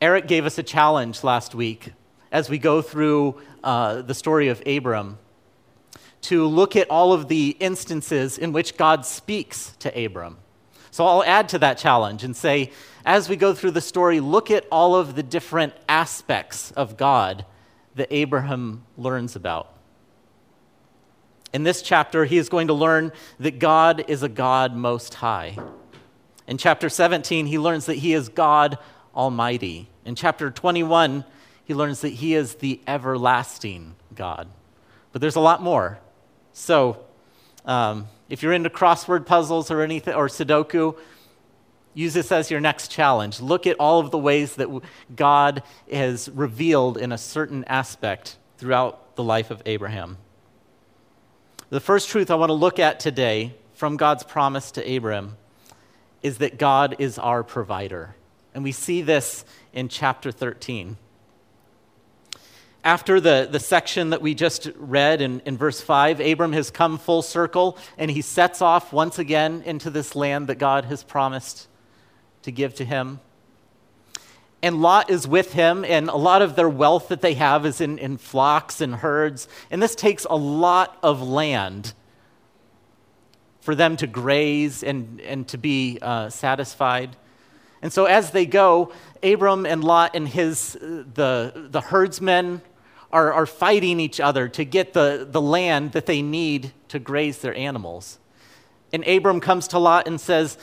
Eric 0.00 0.26
gave 0.26 0.44
us 0.44 0.58
a 0.58 0.62
challenge 0.62 1.24
last 1.24 1.54
week 1.54 1.92
as 2.32 2.50
we 2.50 2.58
go 2.58 2.82
through 2.82 3.40
uh, 3.62 4.02
the 4.02 4.14
story 4.14 4.48
of 4.48 4.62
Abram 4.66 5.18
to 6.22 6.46
look 6.46 6.74
at 6.74 6.90
all 6.90 7.12
of 7.12 7.28
the 7.28 7.56
instances 7.60 8.38
in 8.38 8.52
which 8.52 8.76
God 8.76 9.06
speaks 9.06 9.76
to 9.80 10.04
Abram. 10.04 10.38
So 10.90 11.06
I'll 11.06 11.24
add 11.24 11.48
to 11.50 11.58
that 11.58 11.78
challenge 11.78 12.24
and 12.24 12.36
say, 12.36 12.72
as 13.04 13.28
we 13.28 13.36
go 13.36 13.52
through 13.52 13.72
the 13.72 13.80
story, 13.80 14.20
look 14.20 14.50
at 14.50 14.66
all 14.70 14.94
of 14.94 15.14
the 15.14 15.22
different 15.22 15.74
aspects 15.88 16.70
of 16.72 16.96
God 16.96 17.44
that 17.94 18.08
Abraham 18.10 18.84
learns 18.96 19.36
about. 19.36 19.72
In 21.52 21.62
this 21.62 21.82
chapter, 21.82 22.24
he 22.24 22.38
is 22.38 22.48
going 22.48 22.68
to 22.68 22.74
learn 22.74 23.12
that 23.38 23.58
God 23.58 24.04
is 24.08 24.22
a 24.22 24.28
God 24.28 24.74
most 24.74 25.14
high. 25.14 25.56
In 26.46 26.58
chapter 26.58 26.88
17, 26.88 27.46
he 27.46 27.58
learns 27.58 27.86
that 27.86 27.96
he 27.96 28.12
is 28.12 28.28
God 28.28 28.78
Almighty. 29.14 29.88
In 30.04 30.14
chapter 30.14 30.50
21, 30.50 31.24
he 31.64 31.74
learns 31.74 32.00
that 32.02 32.10
he 32.10 32.34
is 32.34 32.56
the 32.56 32.80
everlasting 32.86 33.94
God. 34.14 34.48
But 35.12 35.20
there's 35.20 35.36
a 35.36 35.40
lot 35.40 35.62
more. 35.62 35.98
So, 36.52 37.04
um, 37.64 38.08
if 38.28 38.42
you're 38.42 38.52
into 38.52 38.70
crossword 38.70 39.26
puzzles 39.26 39.70
or 39.70 39.80
anything 39.80 40.14
or 40.14 40.28
Sudoku, 40.28 40.96
use 41.94 42.14
this 42.14 42.32
as 42.32 42.50
your 42.50 42.60
next 42.60 42.90
challenge. 42.90 43.40
Look 43.40 43.66
at 43.66 43.76
all 43.78 44.00
of 44.00 44.10
the 44.10 44.18
ways 44.18 44.56
that 44.56 44.68
God 45.14 45.62
has 45.90 46.28
revealed 46.28 46.98
in 46.98 47.12
a 47.12 47.18
certain 47.18 47.64
aspect 47.64 48.36
throughout 48.58 49.16
the 49.16 49.22
life 49.22 49.50
of 49.50 49.62
Abraham. 49.66 50.18
The 51.70 51.80
first 51.80 52.08
truth 52.08 52.30
I 52.30 52.34
want 52.34 52.50
to 52.50 52.54
look 52.54 52.78
at 52.78 53.00
today 53.00 53.54
from 53.74 53.96
God's 53.96 54.22
promise 54.22 54.70
to 54.72 54.90
Abraham 54.90 55.36
is 56.22 56.38
that 56.38 56.58
God 56.58 56.96
is 56.98 57.18
our 57.18 57.42
provider. 57.42 58.14
And 58.54 58.64
we 58.64 58.72
see 58.72 59.02
this 59.02 59.44
in 59.72 59.88
chapter 59.88 60.30
13 60.30 60.96
after 62.84 63.18
the, 63.18 63.48
the 63.50 63.58
section 63.58 64.10
that 64.10 64.20
we 64.20 64.34
just 64.34 64.70
read 64.76 65.22
in, 65.22 65.40
in 65.40 65.56
verse 65.56 65.80
5, 65.80 66.20
Abram 66.20 66.52
has 66.52 66.70
come 66.70 66.98
full 66.98 67.22
circle 67.22 67.78
and 67.96 68.10
he 68.10 68.20
sets 68.20 68.60
off 68.60 68.92
once 68.92 69.18
again 69.18 69.62
into 69.64 69.88
this 69.88 70.14
land 70.14 70.48
that 70.48 70.56
God 70.56 70.84
has 70.84 71.02
promised 71.02 71.66
to 72.42 72.52
give 72.52 72.74
to 72.74 72.84
him. 72.84 73.20
And 74.62 74.80
Lot 74.80 75.10
is 75.10 75.28
with 75.28 75.52
him, 75.52 75.84
and 75.84 76.08
a 76.08 76.16
lot 76.16 76.40
of 76.40 76.56
their 76.56 76.68
wealth 76.70 77.08
that 77.08 77.20
they 77.20 77.34
have 77.34 77.66
is 77.66 77.82
in, 77.82 77.98
in 77.98 78.16
flocks 78.16 78.80
and 78.80 78.94
herds. 78.96 79.46
And 79.70 79.82
this 79.82 79.94
takes 79.94 80.24
a 80.28 80.36
lot 80.36 80.98
of 81.02 81.20
land 81.22 81.92
for 83.60 83.74
them 83.74 83.96
to 83.98 84.06
graze 84.06 84.82
and, 84.82 85.20
and 85.20 85.46
to 85.48 85.58
be 85.58 85.98
uh, 86.00 86.30
satisfied. 86.30 87.14
And 87.84 87.92
so 87.92 88.06
as 88.06 88.30
they 88.30 88.46
go, 88.46 88.92
Abram 89.22 89.66
and 89.66 89.84
Lot 89.84 90.16
and 90.16 90.26
his, 90.26 90.74
uh, 90.74 91.04
the, 91.12 91.68
the 91.70 91.82
herdsmen 91.82 92.62
are, 93.12 93.30
are 93.30 93.44
fighting 93.44 94.00
each 94.00 94.20
other 94.20 94.48
to 94.48 94.64
get 94.64 94.94
the, 94.94 95.28
the 95.30 95.42
land 95.42 95.92
that 95.92 96.06
they 96.06 96.22
need 96.22 96.72
to 96.88 96.98
graze 96.98 97.40
their 97.42 97.54
animals. 97.54 98.18
And 98.90 99.06
Abram 99.06 99.38
comes 99.38 99.68
to 99.68 99.78
Lot 99.78 100.08
and 100.08 100.18
says, 100.18 100.56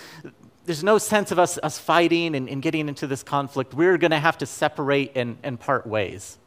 There's 0.66 0.84
no 0.84 0.98
sense 0.98 1.30
of 1.30 1.38
us, 1.38 1.60
us 1.62 1.78
fighting 1.78 2.34
and, 2.36 2.50
and 2.50 2.60
getting 2.60 2.90
into 2.90 3.06
this 3.06 3.22
conflict. 3.22 3.76
We're 3.76 4.00
going 4.00 4.10
to 4.10 4.20
have 4.20 4.40
to 4.40 4.48
separate 4.48 5.12
and, 5.16 5.38
and 5.44 5.60
part 5.60 5.86
ways. 5.86 6.40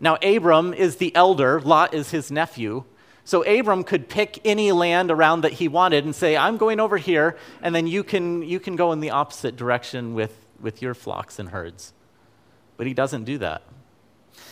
Now, 0.00 0.16
Abram 0.22 0.72
is 0.72 0.96
the 0.96 1.14
elder, 1.14 1.60
Lot 1.60 1.92
is 1.92 2.10
his 2.10 2.30
nephew. 2.30 2.84
So 3.24 3.42
Abram 3.42 3.84
could 3.84 4.08
pick 4.08 4.40
any 4.44 4.70
land 4.70 5.10
around 5.10 5.40
that 5.42 5.52
he 5.52 5.66
wanted 5.66 6.04
and 6.04 6.14
say, 6.14 6.36
I'm 6.36 6.58
going 6.58 6.78
over 6.78 6.98
here, 6.98 7.36
and 7.62 7.74
then 7.74 7.86
you 7.86 8.04
can, 8.04 8.42
you 8.42 8.60
can 8.60 8.76
go 8.76 8.92
in 8.92 9.00
the 9.00 9.10
opposite 9.10 9.56
direction 9.56 10.14
with, 10.14 10.44
with 10.60 10.82
your 10.82 10.94
flocks 10.94 11.38
and 11.38 11.48
herds. 11.48 11.94
But 12.76 12.86
he 12.86 12.92
doesn't 12.92 13.24
do 13.24 13.38
that. 13.38 13.62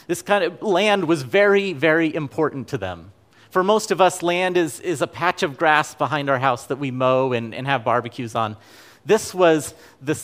This 0.07 0.23
kind 0.23 0.43
of 0.43 0.63
land 0.63 1.05
was 1.05 1.23
very, 1.23 1.75
very 1.75 2.15
important 2.15 2.69
to 2.69 2.79
them. 2.79 3.13
For 3.51 3.63
most 3.63 3.91
of 3.91 4.01
us, 4.01 4.23
land 4.23 4.57
is, 4.57 4.81
is 4.81 5.03
a 5.03 5.07
patch 5.07 5.43
of 5.43 5.59
grass 5.59 5.95
behind 5.95 6.31
our 6.31 6.39
house 6.39 6.67
that 6.67 6.77
we 6.77 6.91
mow 6.91 7.33
and, 7.33 7.55
and 7.55 7.67
have 7.67 7.85
barbecues 7.85 8.35
on. 8.35 8.57
This 9.05 9.35
was 9.35 9.75
the, 10.01 10.19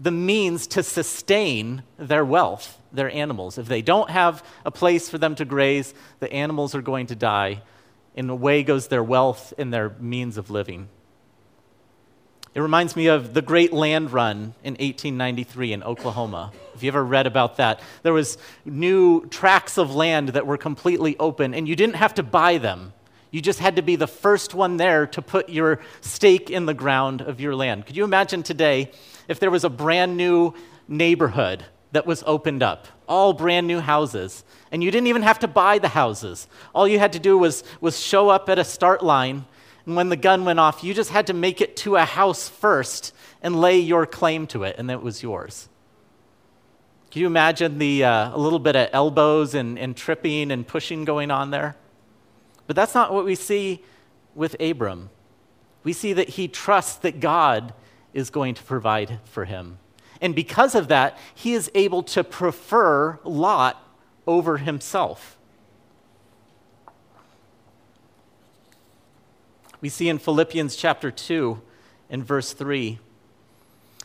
the 0.00 0.12
means 0.12 0.68
to 0.68 0.84
sustain 0.84 1.82
their 1.98 2.24
wealth, 2.24 2.78
their 2.94 3.10
animals. 3.10 3.58
If 3.58 3.66
they 3.66 3.82
don't 3.82 4.10
have 4.10 4.44
a 4.64 4.70
place 4.70 5.08
for 5.08 5.18
them 5.18 5.34
to 5.36 5.44
graze, 5.44 5.94
the 6.20 6.32
animals 6.32 6.74
are 6.74 6.82
going 6.82 7.06
to 7.08 7.16
die. 7.16 7.62
In 8.14 8.30
away 8.30 8.62
goes 8.62 8.88
their 8.88 9.02
wealth 9.02 9.52
and 9.58 9.72
their 9.72 9.90
means 9.98 10.36
of 10.36 10.50
living. 10.50 10.88
It 12.54 12.60
reminds 12.60 12.94
me 12.94 13.08
of 13.08 13.34
the 13.34 13.42
Great 13.42 13.72
Land 13.72 14.12
Run 14.12 14.54
in 14.62 14.74
1893 14.74 15.72
in 15.72 15.82
Oklahoma. 15.82 16.52
If 16.76 16.84
you 16.84 16.88
ever 16.88 17.04
read 17.04 17.26
about 17.26 17.56
that, 17.56 17.80
there 18.04 18.12
was 18.12 18.38
new 18.64 19.26
tracts 19.26 19.76
of 19.76 19.92
land 19.92 20.30
that 20.30 20.46
were 20.46 20.56
completely 20.56 21.16
open, 21.18 21.52
and 21.52 21.66
you 21.66 21.74
didn't 21.74 21.96
have 21.96 22.14
to 22.14 22.22
buy 22.22 22.58
them. 22.58 22.92
You 23.32 23.40
just 23.40 23.58
had 23.58 23.74
to 23.74 23.82
be 23.82 23.96
the 23.96 24.06
first 24.06 24.54
one 24.54 24.76
there 24.76 25.08
to 25.08 25.20
put 25.20 25.48
your 25.48 25.80
stake 26.00 26.48
in 26.48 26.66
the 26.66 26.74
ground 26.74 27.22
of 27.22 27.40
your 27.40 27.56
land. 27.56 27.86
Could 27.86 27.96
you 27.96 28.04
imagine 28.04 28.44
today 28.44 28.92
if 29.26 29.40
there 29.40 29.50
was 29.50 29.64
a 29.64 29.68
brand 29.68 30.16
new 30.16 30.54
neighborhood 30.86 31.64
that 31.94 32.06
was 32.06 32.22
opened 32.26 32.62
up, 32.62 32.86
all 33.08 33.32
brand 33.32 33.66
new 33.66 33.80
houses, 33.80 34.44
and 34.70 34.84
you 34.84 34.90
didn't 34.90 35.08
even 35.08 35.22
have 35.22 35.38
to 35.40 35.48
buy 35.48 35.78
the 35.78 35.88
houses? 35.88 36.46
All 36.74 36.86
you 36.86 36.98
had 36.98 37.14
to 37.14 37.18
do 37.18 37.36
was, 37.38 37.64
was 37.80 37.98
show 37.98 38.28
up 38.28 38.48
at 38.48 38.58
a 38.58 38.64
start 38.64 39.02
line 39.02 39.46
and 39.86 39.96
when 39.96 40.08
the 40.08 40.16
gun 40.16 40.44
went 40.44 40.58
off, 40.58 40.82
you 40.82 40.94
just 40.94 41.10
had 41.10 41.26
to 41.26 41.34
make 41.34 41.60
it 41.60 41.76
to 41.78 41.96
a 41.96 42.04
house 42.04 42.48
first 42.48 43.14
and 43.42 43.60
lay 43.60 43.78
your 43.78 44.06
claim 44.06 44.46
to 44.48 44.64
it, 44.64 44.76
and 44.78 44.90
it 44.90 45.02
was 45.02 45.22
yours. 45.22 45.68
Can 47.10 47.20
you 47.20 47.26
imagine 47.26 47.78
the, 47.78 48.04
uh, 48.04 48.34
a 48.34 48.38
little 48.38 48.58
bit 48.58 48.76
of 48.76 48.88
elbows 48.92 49.54
and, 49.54 49.78
and 49.78 49.96
tripping 49.96 50.50
and 50.50 50.66
pushing 50.66 51.04
going 51.04 51.30
on 51.30 51.50
there? 51.50 51.76
But 52.66 52.76
that's 52.76 52.94
not 52.94 53.12
what 53.12 53.24
we 53.24 53.34
see 53.34 53.84
with 54.34 54.56
Abram. 54.58 55.10
We 55.84 55.92
see 55.92 56.14
that 56.14 56.30
he 56.30 56.48
trusts 56.48 56.96
that 56.96 57.20
God 57.20 57.74
is 58.14 58.30
going 58.30 58.54
to 58.54 58.62
provide 58.62 59.20
for 59.24 59.44
him. 59.44 59.78
And 60.24 60.34
because 60.34 60.74
of 60.74 60.88
that, 60.88 61.18
he 61.34 61.52
is 61.52 61.70
able 61.74 62.02
to 62.04 62.24
prefer 62.24 63.18
Lot 63.24 63.76
over 64.26 64.56
himself. 64.56 65.36
We 69.82 69.90
see 69.90 70.08
in 70.08 70.16
Philippians 70.16 70.76
chapter 70.76 71.10
2 71.10 71.60
and 72.08 72.24
verse 72.24 72.54
3 72.54 72.98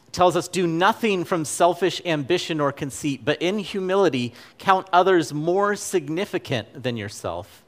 it 0.08 0.12
tells 0.12 0.36
us 0.36 0.50
do 0.50 0.68
nothing 0.68 1.24
from 1.24 1.46
selfish 1.46 2.02
ambition 2.04 2.60
or 2.60 2.74
conceit, 2.74 3.24
but 3.24 3.42
in 3.42 3.60
humility 3.60 4.34
count 4.58 4.90
others 4.92 5.34
more 5.34 5.78
significant 5.78 6.84
than 6.84 6.98
yourself. 6.98 7.64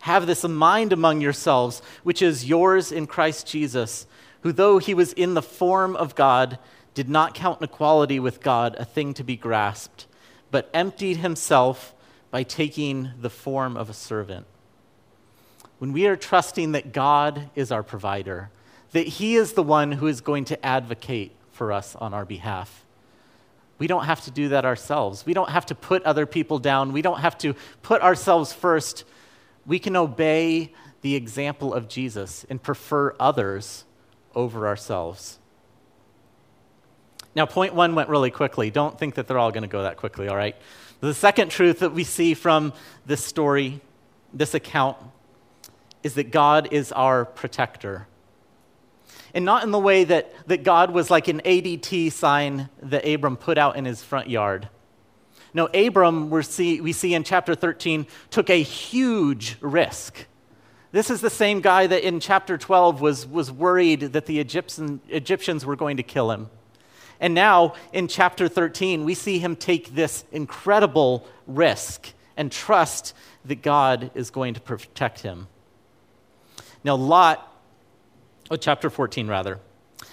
Have 0.00 0.26
this 0.26 0.42
mind 0.42 0.92
among 0.92 1.20
yourselves, 1.20 1.80
which 2.02 2.22
is 2.22 2.44
yours 2.44 2.90
in 2.90 3.06
Christ 3.06 3.46
Jesus, 3.46 4.08
who, 4.40 4.50
though 4.50 4.78
he 4.78 4.94
was 4.94 5.12
in 5.12 5.34
the 5.34 5.42
form 5.42 5.94
of 5.94 6.16
God, 6.16 6.58
did 6.94 7.08
not 7.08 7.34
count 7.34 7.62
equality 7.62 8.18
with 8.18 8.40
God 8.40 8.76
a 8.78 8.84
thing 8.84 9.14
to 9.14 9.24
be 9.24 9.36
grasped, 9.36 10.06
but 10.50 10.70
emptied 10.74 11.18
himself 11.18 11.94
by 12.30 12.42
taking 12.42 13.10
the 13.20 13.30
form 13.30 13.76
of 13.76 13.88
a 13.88 13.94
servant 13.94 14.46
when 15.78 15.92
we 15.92 16.06
are 16.06 16.16
trusting 16.16 16.72
that 16.72 16.92
God 16.92 17.50
is 17.54 17.72
our 17.72 17.82
provider, 17.82 18.50
that 18.92 19.06
He 19.06 19.36
is 19.36 19.52
the 19.52 19.62
one 19.62 19.92
who 19.92 20.06
is 20.06 20.20
going 20.20 20.44
to 20.46 20.66
advocate 20.66 21.32
for 21.52 21.72
us 21.72 21.96
on 21.96 22.12
our 22.12 22.24
behalf. 22.24 22.84
We 23.78 23.86
don't 23.86 24.04
have 24.04 24.22
to 24.22 24.32
do 24.32 24.48
that 24.48 24.64
ourselves. 24.64 25.24
We 25.24 25.34
don't 25.34 25.50
have 25.50 25.66
to 25.66 25.74
put 25.74 26.02
other 26.02 26.26
people 26.26 26.58
down. 26.58 26.92
We 26.92 27.02
don't 27.02 27.20
have 27.20 27.38
to 27.38 27.54
put 27.82 28.02
ourselves 28.02 28.52
first. 28.52 29.04
We 29.66 29.78
can 29.78 29.94
obey 29.94 30.72
the 31.02 31.14
example 31.14 31.72
of 31.72 31.88
Jesus 31.88 32.44
and 32.50 32.60
prefer 32.60 33.14
others 33.20 33.84
over 34.34 34.66
ourselves. 34.66 35.38
Now, 37.34 37.46
point 37.46 37.74
one 37.74 37.94
went 37.94 38.08
really 38.08 38.30
quickly. 38.30 38.70
Don't 38.70 38.98
think 38.98 39.14
that 39.14 39.26
they're 39.26 39.38
all 39.38 39.52
going 39.52 39.62
to 39.62 39.68
go 39.68 39.82
that 39.82 39.96
quickly, 39.96 40.28
all 40.28 40.36
right? 40.36 40.56
The 41.00 41.14
second 41.14 41.50
truth 41.50 41.80
that 41.80 41.92
we 41.92 42.04
see 42.04 42.34
from 42.34 42.72
this 43.06 43.24
story, 43.24 43.80
this 44.32 44.54
account, 44.54 44.96
is 46.02 46.14
that 46.14 46.30
God 46.30 46.68
is 46.72 46.90
our 46.92 47.24
protector. 47.24 48.08
And 49.34 49.44
not 49.44 49.62
in 49.62 49.70
the 49.70 49.78
way 49.78 50.04
that, 50.04 50.32
that 50.48 50.64
God 50.64 50.90
was 50.90 51.10
like 51.10 51.28
an 51.28 51.40
ADT 51.44 52.12
sign 52.12 52.68
that 52.82 53.06
Abram 53.06 53.36
put 53.36 53.58
out 53.58 53.76
in 53.76 53.84
his 53.84 54.02
front 54.02 54.28
yard. 54.28 54.68
No, 55.54 55.66
Abram, 55.66 56.30
we 56.30 56.42
see, 56.42 56.80
we 56.80 56.92
see 56.92 57.14
in 57.14 57.24
chapter 57.24 57.54
13, 57.54 58.06
took 58.30 58.50
a 58.50 58.62
huge 58.62 59.56
risk. 59.60 60.26
This 60.90 61.10
is 61.10 61.20
the 61.20 61.30
same 61.30 61.60
guy 61.60 61.86
that 61.86 62.06
in 62.06 62.20
chapter 62.20 62.56
12 62.56 63.00
was, 63.00 63.26
was 63.26 63.52
worried 63.52 64.00
that 64.00 64.26
the 64.26 64.40
Egyptian, 64.40 65.00
Egyptians 65.08 65.66
were 65.66 65.76
going 65.76 65.98
to 65.98 66.02
kill 66.02 66.30
him. 66.30 66.48
And 67.20 67.34
now 67.34 67.74
in 67.92 68.08
chapter 68.08 68.48
13, 68.48 69.04
we 69.04 69.14
see 69.14 69.38
him 69.38 69.56
take 69.56 69.94
this 69.94 70.24
incredible 70.30 71.26
risk 71.46 72.12
and 72.36 72.52
trust 72.52 73.14
that 73.44 73.62
God 73.62 74.10
is 74.14 74.30
going 74.30 74.54
to 74.54 74.60
protect 74.60 75.20
him. 75.20 75.48
Now, 76.84 76.94
Lot, 76.94 77.52
oh, 78.50 78.56
chapter 78.56 78.88
14, 78.88 79.26
rather. 79.26 79.58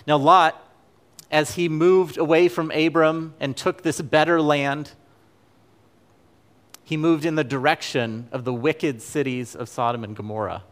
Now, 0.07 0.17
Lot, 0.17 0.61
as 1.29 1.55
he 1.55 1.69
moved 1.69 2.17
away 2.17 2.47
from 2.47 2.71
Abram 2.71 3.35
and 3.39 3.55
took 3.55 3.83
this 3.83 4.01
better 4.01 4.41
land, 4.41 4.91
he 6.83 6.97
moved 6.97 7.25
in 7.25 7.35
the 7.35 7.43
direction 7.43 8.27
of 8.31 8.43
the 8.43 8.53
wicked 8.53 9.01
cities 9.01 9.55
of 9.55 9.69
Sodom 9.69 10.03
and 10.03 10.15
Gomorrah. 10.15 10.63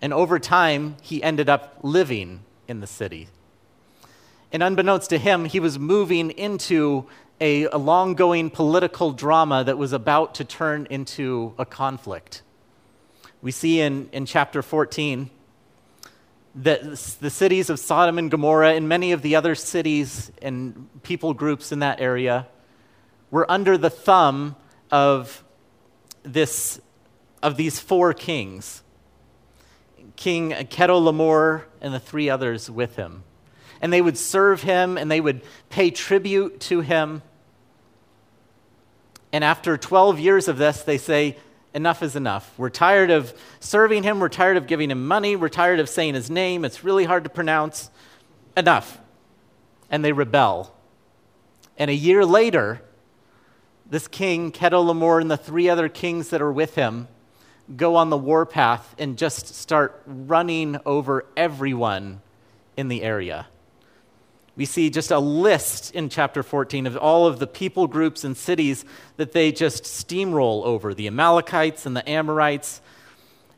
And 0.00 0.12
over 0.12 0.38
time, 0.38 0.96
he 1.02 1.22
ended 1.22 1.48
up 1.48 1.78
living 1.82 2.44
in 2.68 2.80
the 2.80 2.86
city. 2.86 3.28
And 4.52 4.62
unbeknownst 4.62 5.10
to 5.10 5.18
him, 5.18 5.44
he 5.44 5.60
was 5.60 5.78
moving 5.78 6.30
into 6.30 7.06
a, 7.40 7.64
a 7.64 7.76
long 7.76 8.14
going 8.14 8.50
political 8.50 9.12
drama 9.12 9.64
that 9.64 9.76
was 9.76 9.92
about 9.92 10.36
to 10.36 10.44
turn 10.44 10.86
into 10.88 11.54
a 11.58 11.66
conflict. 11.66 12.42
We 13.42 13.52
see 13.52 13.80
in, 13.80 14.08
in 14.12 14.26
chapter 14.26 14.62
14 14.62 15.30
that 16.56 16.82
the 17.20 17.30
cities 17.30 17.68
of 17.68 17.78
Sodom 17.78 18.18
and 18.18 18.30
Gomorrah 18.30 18.74
and 18.74 18.88
many 18.88 19.12
of 19.12 19.20
the 19.20 19.36
other 19.36 19.54
cities 19.54 20.32
and 20.40 20.88
people 21.02 21.34
groups 21.34 21.70
in 21.70 21.80
that 21.80 22.00
area 22.00 22.46
were 23.30 23.50
under 23.50 23.76
the 23.76 23.90
thumb 23.90 24.56
of 24.90 25.44
this 26.22 26.80
of 27.42 27.56
these 27.56 27.78
four 27.78 28.14
kings 28.14 28.82
king 30.16 30.50
Chedorlaomer 30.50 31.64
and 31.80 31.92
the 31.92 32.00
three 32.00 32.30
others 32.30 32.70
with 32.70 32.96
him 32.96 33.22
and 33.86 33.92
they 33.92 34.02
would 34.02 34.18
serve 34.18 34.64
him 34.64 34.98
and 34.98 35.08
they 35.08 35.20
would 35.20 35.42
pay 35.70 35.92
tribute 35.92 36.58
to 36.58 36.80
him. 36.80 37.22
And 39.32 39.44
after 39.44 39.76
12 39.76 40.18
years 40.18 40.48
of 40.48 40.58
this 40.58 40.82
they 40.82 40.98
say 40.98 41.36
enough 41.72 42.02
is 42.02 42.16
enough. 42.16 42.52
We're 42.58 42.68
tired 42.68 43.12
of 43.12 43.32
serving 43.60 44.02
him. 44.02 44.18
We're 44.18 44.28
tired 44.28 44.56
of 44.56 44.66
giving 44.66 44.90
him 44.90 45.06
money. 45.06 45.36
We're 45.36 45.48
tired 45.48 45.78
of 45.78 45.88
saying 45.88 46.14
his 46.14 46.28
name. 46.28 46.64
It's 46.64 46.82
really 46.82 47.04
hard 47.04 47.22
to 47.22 47.30
pronounce. 47.30 47.88
Enough. 48.56 48.98
And 49.88 50.04
they 50.04 50.10
rebel. 50.10 50.74
And 51.78 51.88
a 51.88 51.94
year 51.94 52.24
later 52.24 52.82
this 53.88 54.08
king, 54.08 54.50
Chedorlaomer, 54.50 55.20
and 55.20 55.30
the 55.30 55.36
three 55.36 55.68
other 55.68 55.88
kings 55.88 56.30
that 56.30 56.42
are 56.42 56.50
with 56.50 56.74
him 56.74 57.06
go 57.76 57.94
on 57.94 58.10
the 58.10 58.16
warpath 58.16 58.96
and 58.98 59.16
just 59.16 59.54
start 59.54 60.02
running 60.06 60.76
over 60.84 61.24
everyone 61.36 62.20
in 62.76 62.88
the 62.88 63.04
area. 63.04 63.46
We 64.56 64.64
see 64.64 64.88
just 64.88 65.10
a 65.10 65.18
list 65.18 65.94
in 65.94 66.08
chapter 66.08 66.42
14 66.42 66.86
of 66.86 66.96
all 66.96 67.26
of 67.26 67.38
the 67.38 67.46
people 67.46 67.86
groups 67.86 68.24
and 68.24 68.34
cities 68.34 68.86
that 69.18 69.32
they 69.32 69.52
just 69.52 69.84
steamroll 69.84 70.64
over 70.64 70.94
the 70.94 71.06
Amalekites 71.06 71.84
and 71.84 71.94
the 71.94 72.08
Amorites. 72.08 72.80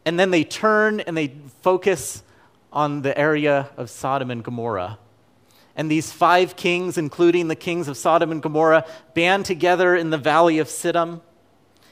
And 0.05 0.19
then 0.19 0.33
they 0.33 0.43
turn 0.43 0.99
and 1.01 1.17
they 1.17 1.35
focus 1.63 2.25
on 2.73 3.03
the 3.03 3.17
area 3.17 3.71
of 3.77 3.91
Sodom 3.91 4.31
and 4.31 4.43
Gomorrah. 4.43 4.99
And 5.77 5.89
these 5.89 6.11
five 6.11 6.57
kings, 6.57 6.99
including 6.99 7.47
the 7.47 7.55
kings 7.55 7.87
of 7.87 7.97
Sodom 7.97 8.33
and 8.33 8.43
Gomorrah, 8.43 8.85
band 9.15 9.45
together 9.47 9.95
in 9.95 10.11
the 10.11 10.19
valley 10.19 10.59
of 10.59 10.67
Siddim, 10.67 11.21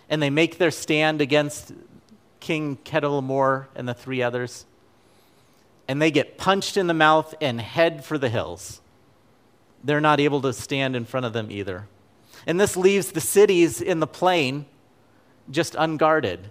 and 0.09 0.21
they 0.21 0.31
make 0.31 0.59
their 0.59 0.73
stand 0.73 1.21
against 1.21 1.73
King 2.41 2.79
Chedorlaomer 2.79 3.67
and 3.77 3.89
the 3.89 3.95
three 3.95 4.23
others. 4.23 4.67
And 5.87 6.03
they 6.03 6.11
get 6.11 6.37
punched 6.37 6.77
in 6.77 6.89
the 6.89 6.95
mouth 6.95 7.33
and 7.41 7.61
head 7.61 8.05
for 8.05 8.19
the 8.19 8.29
hills. 8.29 8.81
They're 9.87 10.01
not 10.01 10.19
able 10.19 10.41
to 10.43 10.53
stand 10.53 10.97
in 10.97 11.05
front 11.05 11.27
of 11.27 11.33
them 11.33 11.49
either. 11.49 11.87
And 12.45 12.59
this 12.59 12.77
leaves 12.77 13.13
the 13.13 13.21
cities 13.21 13.81
in 13.81 14.01
the 14.01 14.07
plain 14.07 14.67
just 15.49 15.77
unguarded. 15.79 16.51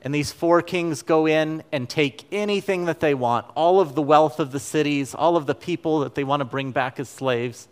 And 0.00 0.14
these 0.14 0.32
four 0.32 0.62
kings 0.62 1.02
go 1.02 1.26
in 1.26 1.62
and 1.70 1.88
take 1.88 2.24
anything 2.32 2.86
that 2.86 3.00
they 3.00 3.12
want 3.12 3.46
all 3.54 3.78
of 3.78 3.94
the 3.94 4.00
wealth 4.00 4.40
of 4.40 4.52
the 4.52 4.60
cities, 4.60 5.14
all 5.14 5.36
of 5.36 5.44
the 5.44 5.54
people 5.54 6.00
that 6.00 6.14
they 6.14 6.24
want 6.24 6.40
to 6.40 6.46
bring 6.46 6.72
back 6.72 6.98
as 6.98 7.10
slaves. 7.10 7.68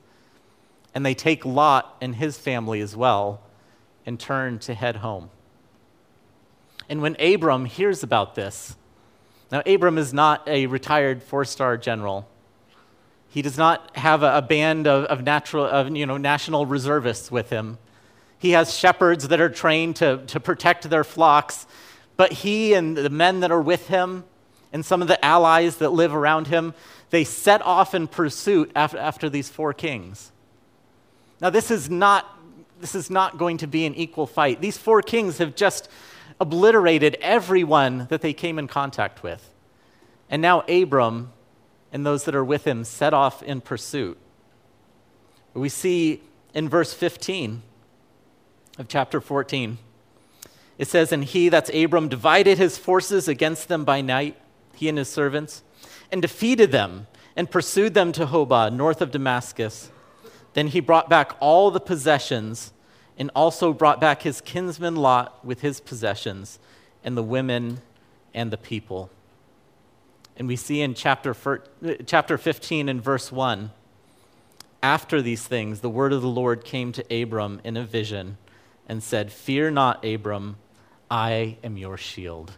And 0.94 1.04
they 1.04 1.14
take 1.14 1.46
Lot 1.46 1.96
and 2.02 2.14
his 2.14 2.36
family 2.36 2.82
as 2.82 2.94
well 2.94 3.40
and 4.04 4.20
turn 4.20 4.58
to 4.60 4.74
head 4.74 4.96
home. 4.96 5.30
And 6.90 7.00
when 7.00 7.16
Abram 7.18 7.64
hears 7.64 8.02
about 8.02 8.34
this, 8.34 8.76
now 9.50 9.62
Abram 9.64 9.96
is 9.96 10.12
not 10.12 10.46
a 10.46 10.66
retired 10.66 11.22
four 11.22 11.46
star 11.46 11.78
general. 11.78 12.28
He 13.33 13.42
does 13.42 13.59
not 13.59 13.97
have 13.97 14.23
a, 14.23 14.38
a 14.38 14.42
band 14.42 14.87
of, 14.87 15.05
of, 15.07 15.25
natural, 15.25 15.64
of 15.64 15.95
you 15.97 16.07
know, 16.07 16.16
national 16.16 16.66
reservists 16.66 17.31
with 17.31 17.51
him. 17.51 17.79
He 18.38 18.51
has 18.51 18.77
shepherds 18.77 19.29
that 19.29 19.40
are 19.40 19.49
trained 19.49 19.97
to, 19.97 20.18
to 20.27 20.38
protect 20.38 20.88
their 20.90 21.05
flocks 21.05 21.66
but 22.16 22.33
he 22.33 22.75
and 22.75 22.97
the 22.97 23.11
men 23.11 23.40
that 23.40 23.51
are 23.51 23.61
with 23.61 23.88
him 23.88 24.25
and 24.73 24.85
some 24.85 25.03
of 25.03 25.09
the 25.09 25.23
allies 25.25 25.79
that 25.79 25.90
live 25.90 26.14
around 26.14 26.47
him, 26.47 26.75
they 27.11 27.25
set 27.25 27.61
off 27.62 27.95
in 27.95 28.07
pursuit 28.07 28.71
after, 28.75 28.99
after 28.99 29.29
these 29.29 29.49
four 29.49 29.75
kings. 29.75 30.33
Now, 31.40 31.51
this 31.51 31.71
is, 31.71 31.90
not, 31.90 32.38
this 32.81 32.95
is 32.95 33.11
not 33.11 33.38
going 33.38 33.59
to 33.59 33.66
be 33.66 33.85
an 33.87 33.95
equal 33.95 34.27
fight. 34.27 34.61
These 34.61 34.79
four 34.79 35.03
kings 35.03 35.38
have 35.38 35.55
just 35.55 35.90
obliterated 36.40 37.16
everyone 37.21 38.07
that 38.09 38.21
they 38.21 38.33
came 38.33 38.59
in 38.59 38.68
contact 38.68 39.23
with. 39.23 39.53
And 40.31 40.40
now 40.40 40.61
Abram 40.62 41.33
and 41.92 42.05
those 42.07 42.24
that 42.24 42.35
are 42.35 42.44
with 42.44 42.66
him 42.66 42.85
set 42.85 43.12
off 43.12 43.42
in 43.42 43.61
pursuit. 43.61 44.18
We 45.55 45.68
see 45.68 46.22
in 46.55 46.68
verse 46.68 46.94
15 46.94 47.62
of 48.78 48.88
chapter 48.88 49.20
14 49.20 49.78
it 50.78 50.88
says, 50.88 51.12
And 51.12 51.24
he, 51.24 51.48
that's 51.48 51.70
Abram, 51.72 52.09
divided 52.09 52.59
his 52.59 52.78
forces 52.78 53.28
against 53.28 53.68
them 53.68 53.85
by 53.85 54.00
night, 54.00 54.37
he 54.74 54.88
and 54.88 54.98
his 54.98 55.09
servants, 55.09 55.62
and 56.11 56.20
defeated 56.20 56.72
them 56.72 57.07
and 57.37 57.50
pursued 57.50 57.94
them 57.94 58.12
to 58.12 58.26
Hobah, 58.26 58.74
north 58.74 59.00
of 59.00 59.11
Damascus. 59.11 59.90
Then 60.55 60.68
he 60.68 60.81
brought 60.81 61.09
back 61.09 61.37
all 61.40 61.70
the 61.70 61.81
possessions 61.81 62.72
and 63.18 63.31
also 63.35 63.72
brought 63.72 64.00
back 64.00 64.22
his 64.22 64.40
kinsman 64.40 64.96
Lot 64.96 65.44
with 65.44 65.61
his 65.61 65.81
possessions 65.81 66.59
and 67.05 67.16
the 67.16 67.22
women 67.22 67.81
and 68.35 68.50
the 68.50 68.59
people. 68.59 69.11
And 70.37 70.49
we 70.49 70.57
see 70.57 70.81
in 70.81 70.95
chapter, 70.95 71.37
chapter 72.07 72.38
15 72.38 72.88
and 72.88 73.03
verse 73.03 73.31
1 73.31 73.71
after 74.83 75.23
these 75.23 75.47
things, 75.47 75.81
the 75.81 75.88
word 75.88 76.12
of 76.12 76.23
the 76.23 76.29
Lord 76.29 76.64
came 76.64 76.90
to 76.92 77.23
Abram 77.23 77.61
in 77.62 77.77
a 77.77 77.85
vision 77.85 78.37
and 78.88 79.03
said, 79.03 79.33
Fear 79.33 79.71
not, 79.71 80.05
Abram. 80.05 80.57
I 81.11 81.59
am 81.62 81.77
your 81.77 81.97
shield. 81.97 82.53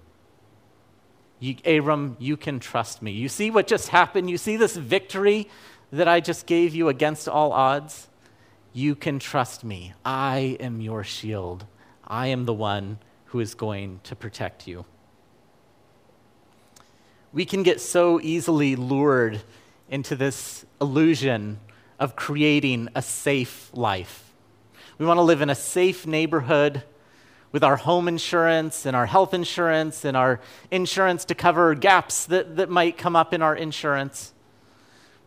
You, 1.38 1.56
Abram, 1.66 2.16
you 2.18 2.36
can 2.36 2.60
trust 2.60 3.02
me. 3.02 3.10
You 3.10 3.28
see 3.28 3.50
what 3.50 3.66
just 3.66 3.88
happened? 3.88 4.30
You 4.30 4.38
see 4.38 4.56
this 4.56 4.76
victory 4.76 5.50
that 5.92 6.08
I 6.08 6.20
just 6.20 6.46
gave 6.46 6.74
you 6.74 6.88
against 6.88 7.28
all 7.28 7.52
odds? 7.52 8.08
You 8.72 8.94
can 8.94 9.18
trust 9.18 9.62
me. 9.62 9.92
I 10.04 10.56
am 10.60 10.80
your 10.80 11.04
shield. 11.04 11.66
I 12.06 12.28
am 12.28 12.46
the 12.46 12.54
one 12.54 12.98
who 13.26 13.40
is 13.40 13.54
going 13.54 14.00
to 14.04 14.16
protect 14.16 14.66
you. 14.66 14.86
We 17.34 17.44
can 17.44 17.64
get 17.64 17.80
so 17.80 18.20
easily 18.20 18.76
lured 18.76 19.42
into 19.90 20.14
this 20.14 20.64
illusion 20.80 21.58
of 21.98 22.14
creating 22.14 22.90
a 22.94 23.02
safe 23.02 23.70
life. 23.74 24.32
We 24.98 25.06
want 25.06 25.18
to 25.18 25.22
live 25.22 25.40
in 25.40 25.50
a 25.50 25.56
safe 25.56 26.06
neighborhood 26.06 26.84
with 27.50 27.64
our 27.64 27.74
home 27.74 28.06
insurance 28.06 28.86
and 28.86 28.94
our 28.94 29.06
health 29.06 29.34
insurance 29.34 30.04
and 30.04 30.16
our 30.16 30.40
insurance 30.70 31.24
to 31.24 31.34
cover 31.34 31.74
gaps 31.74 32.24
that, 32.26 32.54
that 32.54 32.70
might 32.70 32.96
come 32.96 33.16
up 33.16 33.34
in 33.34 33.42
our 33.42 33.56
insurance. 33.56 34.32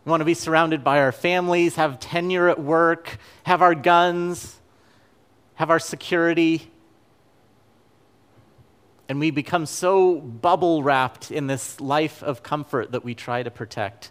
We 0.06 0.10
want 0.10 0.22
to 0.22 0.24
be 0.24 0.32
surrounded 0.32 0.82
by 0.82 1.00
our 1.00 1.12
families, 1.12 1.74
have 1.74 2.00
tenure 2.00 2.48
at 2.48 2.58
work, 2.58 3.18
have 3.42 3.60
our 3.60 3.74
guns, 3.74 4.56
have 5.56 5.68
our 5.68 5.78
security. 5.78 6.70
And 9.08 9.18
we 9.18 9.30
become 9.30 9.64
so 9.66 10.20
bubble 10.20 10.82
wrapped 10.82 11.30
in 11.30 11.46
this 11.46 11.80
life 11.80 12.22
of 12.22 12.42
comfort 12.42 12.92
that 12.92 13.04
we 13.04 13.14
try 13.14 13.42
to 13.42 13.50
protect 13.50 14.10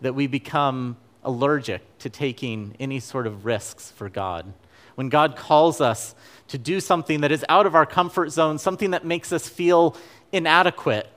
that 0.00 0.14
we 0.14 0.26
become 0.26 0.96
allergic 1.22 1.82
to 1.98 2.10
taking 2.10 2.74
any 2.80 2.98
sort 2.98 3.26
of 3.26 3.44
risks 3.44 3.90
for 3.90 4.08
God 4.08 4.52
when 4.94 5.08
God 5.08 5.36
calls 5.36 5.80
us 5.80 6.14
to 6.48 6.58
do 6.58 6.80
something 6.80 7.22
that 7.22 7.32
is 7.32 7.44
out 7.48 7.66
of 7.66 7.74
our 7.74 7.86
comfort 7.86 8.30
zone, 8.30 8.58
something 8.58 8.90
that 8.90 9.04
makes 9.04 9.32
us 9.32 9.48
feel 9.48 9.96
inadequate, 10.32 11.08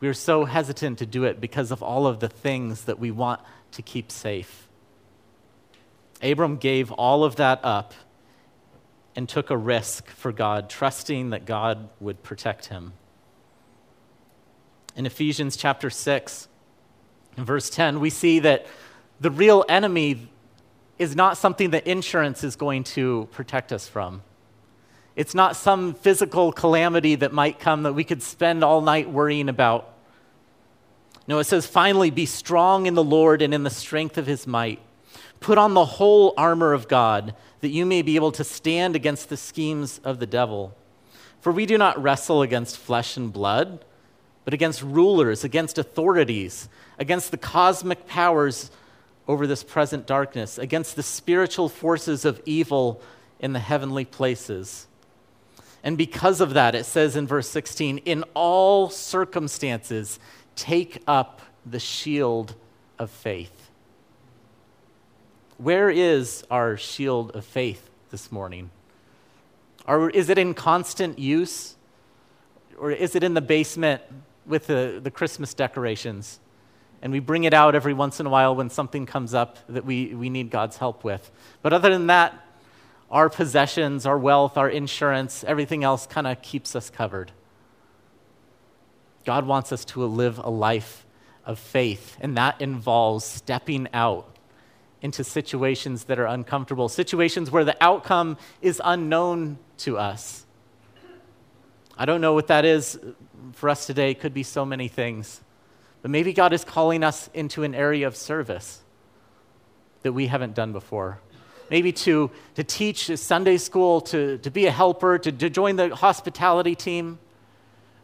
we 0.00 0.08
are 0.08 0.14
so 0.14 0.44
hesitant 0.44 0.98
to 0.98 1.06
do 1.06 1.24
it 1.24 1.40
because 1.40 1.70
of 1.70 1.82
all 1.82 2.06
of 2.06 2.20
the 2.20 2.28
things 2.28 2.84
that 2.84 2.98
we 2.98 3.10
want 3.10 3.40
to 3.72 3.82
keep 3.82 4.10
safe. 4.10 4.68
Abram 6.22 6.56
gave 6.56 6.90
all 6.92 7.24
of 7.24 7.36
that 7.36 7.60
up 7.64 7.94
and 9.14 9.28
took 9.28 9.50
a 9.50 9.56
risk 9.56 10.08
for 10.08 10.32
God, 10.32 10.70
trusting 10.70 11.30
that 11.30 11.44
God 11.44 11.88
would 12.00 12.22
protect 12.22 12.66
him. 12.66 12.92
In 14.96 15.06
Ephesians 15.06 15.56
chapter 15.56 15.90
6, 15.90 16.48
in 17.36 17.44
verse 17.44 17.70
10, 17.70 18.00
we 18.00 18.10
see 18.10 18.38
that 18.40 18.66
the 19.20 19.30
real 19.30 19.64
enemy 19.68 20.28
is 20.98 21.16
not 21.16 21.36
something 21.36 21.70
that 21.70 21.86
insurance 21.86 22.44
is 22.44 22.56
going 22.56 22.84
to 22.84 23.28
protect 23.32 23.72
us 23.72 23.88
from. 23.88 24.22
It's 25.14 25.34
not 25.34 25.56
some 25.56 25.94
physical 25.94 26.52
calamity 26.52 27.16
that 27.16 27.32
might 27.32 27.58
come 27.58 27.82
that 27.82 27.92
we 27.92 28.04
could 28.04 28.22
spend 28.22 28.64
all 28.64 28.80
night 28.80 29.10
worrying 29.10 29.48
about. 29.48 29.92
No, 31.26 31.38
it 31.38 31.44
says, 31.44 31.66
finally, 31.66 32.10
be 32.10 32.26
strong 32.26 32.86
in 32.86 32.94
the 32.94 33.04
Lord 33.04 33.42
and 33.42 33.52
in 33.54 33.62
the 33.62 33.70
strength 33.70 34.18
of 34.18 34.26
his 34.26 34.46
might. 34.46 34.80
Put 35.42 35.58
on 35.58 35.74
the 35.74 35.84
whole 35.84 36.34
armor 36.36 36.72
of 36.72 36.86
God, 36.86 37.34
that 37.60 37.70
you 37.70 37.84
may 37.84 38.00
be 38.02 38.16
able 38.16 38.32
to 38.32 38.44
stand 38.44 38.94
against 38.94 39.28
the 39.28 39.36
schemes 39.36 40.00
of 40.04 40.20
the 40.20 40.26
devil. 40.26 40.74
For 41.40 41.50
we 41.50 41.66
do 41.66 41.76
not 41.76 42.00
wrestle 42.00 42.42
against 42.42 42.78
flesh 42.78 43.16
and 43.16 43.32
blood, 43.32 43.84
but 44.44 44.54
against 44.54 44.82
rulers, 44.82 45.42
against 45.42 45.78
authorities, 45.78 46.68
against 46.96 47.32
the 47.32 47.36
cosmic 47.36 48.06
powers 48.06 48.70
over 49.26 49.46
this 49.48 49.64
present 49.64 50.06
darkness, 50.06 50.58
against 50.58 50.94
the 50.94 51.02
spiritual 51.02 51.68
forces 51.68 52.24
of 52.24 52.40
evil 52.46 53.00
in 53.40 53.52
the 53.52 53.58
heavenly 53.58 54.04
places. 54.04 54.86
And 55.82 55.98
because 55.98 56.40
of 56.40 56.54
that, 56.54 56.76
it 56.76 56.86
says 56.86 57.16
in 57.16 57.26
verse 57.26 57.48
16, 57.48 57.98
in 57.98 58.22
all 58.34 58.88
circumstances, 58.90 60.20
take 60.54 61.02
up 61.08 61.42
the 61.66 61.80
shield 61.80 62.54
of 62.98 63.10
faith. 63.10 63.61
Where 65.62 65.90
is 65.90 66.42
our 66.50 66.76
shield 66.76 67.36
of 67.36 67.44
faith 67.44 67.88
this 68.10 68.32
morning? 68.32 68.72
Or 69.86 70.10
is 70.10 70.28
it 70.28 70.36
in 70.36 70.54
constant 70.54 71.20
use? 71.20 71.76
Or 72.76 72.90
is 72.90 73.14
it 73.14 73.22
in 73.22 73.34
the 73.34 73.40
basement 73.40 74.02
with 74.44 74.66
the, 74.66 74.98
the 75.00 75.12
Christmas 75.12 75.54
decorations? 75.54 76.40
And 77.00 77.12
we 77.12 77.20
bring 77.20 77.44
it 77.44 77.54
out 77.54 77.76
every 77.76 77.94
once 77.94 78.18
in 78.18 78.26
a 78.26 78.28
while 78.28 78.56
when 78.56 78.70
something 78.70 79.06
comes 79.06 79.34
up 79.34 79.56
that 79.68 79.84
we, 79.84 80.16
we 80.16 80.30
need 80.30 80.50
God's 80.50 80.78
help 80.78 81.04
with. 81.04 81.30
But 81.62 81.72
other 81.72 81.90
than 81.90 82.08
that, 82.08 82.44
our 83.08 83.30
possessions, 83.30 84.04
our 84.04 84.18
wealth, 84.18 84.56
our 84.56 84.68
insurance, 84.68 85.44
everything 85.44 85.84
else 85.84 86.08
kind 86.08 86.26
of 86.26 86.42
keeps 86.42 86.74
us 86.74 86.90
covered. 86.90 87.30
God 89.24 89.46
wants 89.46 89.70
us 89.70 89.84
to 89.84 90.04
live 90.06 90.38
a 90.38 90.50
life 90.50 91.06
of 91.46 91.60
faith, 91.60 92.16
and 92.20 92.36
that 92.36 92.60
involves 92.60 93.24
stepping 93.24 93.86
out 93.94 94.31
into 95.02 95.22
situations 95.22 96.04
that 96.04 96.18
are 96.18 96.26
uncomfortable, 96.26 96.88
situations 96.88 97.50
where 97.50 97.64
the 97.64 97.76
outcome 97.82 98.38
is 98.62 98.80
unknown 98.82 99.58
to 99.78 99.98
us. 99.98 100.46
I 101.98 102.06
don't 102.06 102.20
know 102.20 102.32
what 102.32 102.46
that 102.46 102.64
is 102.64 102.98
for 103.52 103.68
us 103.68 103.86
today. 103.86 104.10
It 104.10 104.20
could 104.20 104.32
be 104.32 104.42
so 104.42 104.64
many 104.64 104.88
things. 104.88 105.42
But 106.00 106.10
maybe 106.10 106.32
God 106.32 106.52
is 106.52 106.64
calling 106.64 107.04
us 107.04 107.28
into 107.34 107.62
an 107.62 107.74
area 107.74 108.06
of 108.06 108.16
service 108.16 108.80
that 110.02 110.12
we 110.12 110.28
haven't 110.28 110.54
done 110.54 110.72
before 110.72 111.20
maybe 111.72 111.90
to, 111.90 112.30
to 112.54 112.62
teach 112.62 113.16
Sunday 113.16 113.56
school, 113.56 114.02
to, 114.02 114.36
to 114.36 114.50
be 114.50 114.66
a 114.66 114.70
helper, 114.70 115.18
to, 115.18 115.32
to 115.32 115.48
join 115.48 115.76
the 115.76 115.96
hospitality 115.96 116.74
team, 116.74 117.18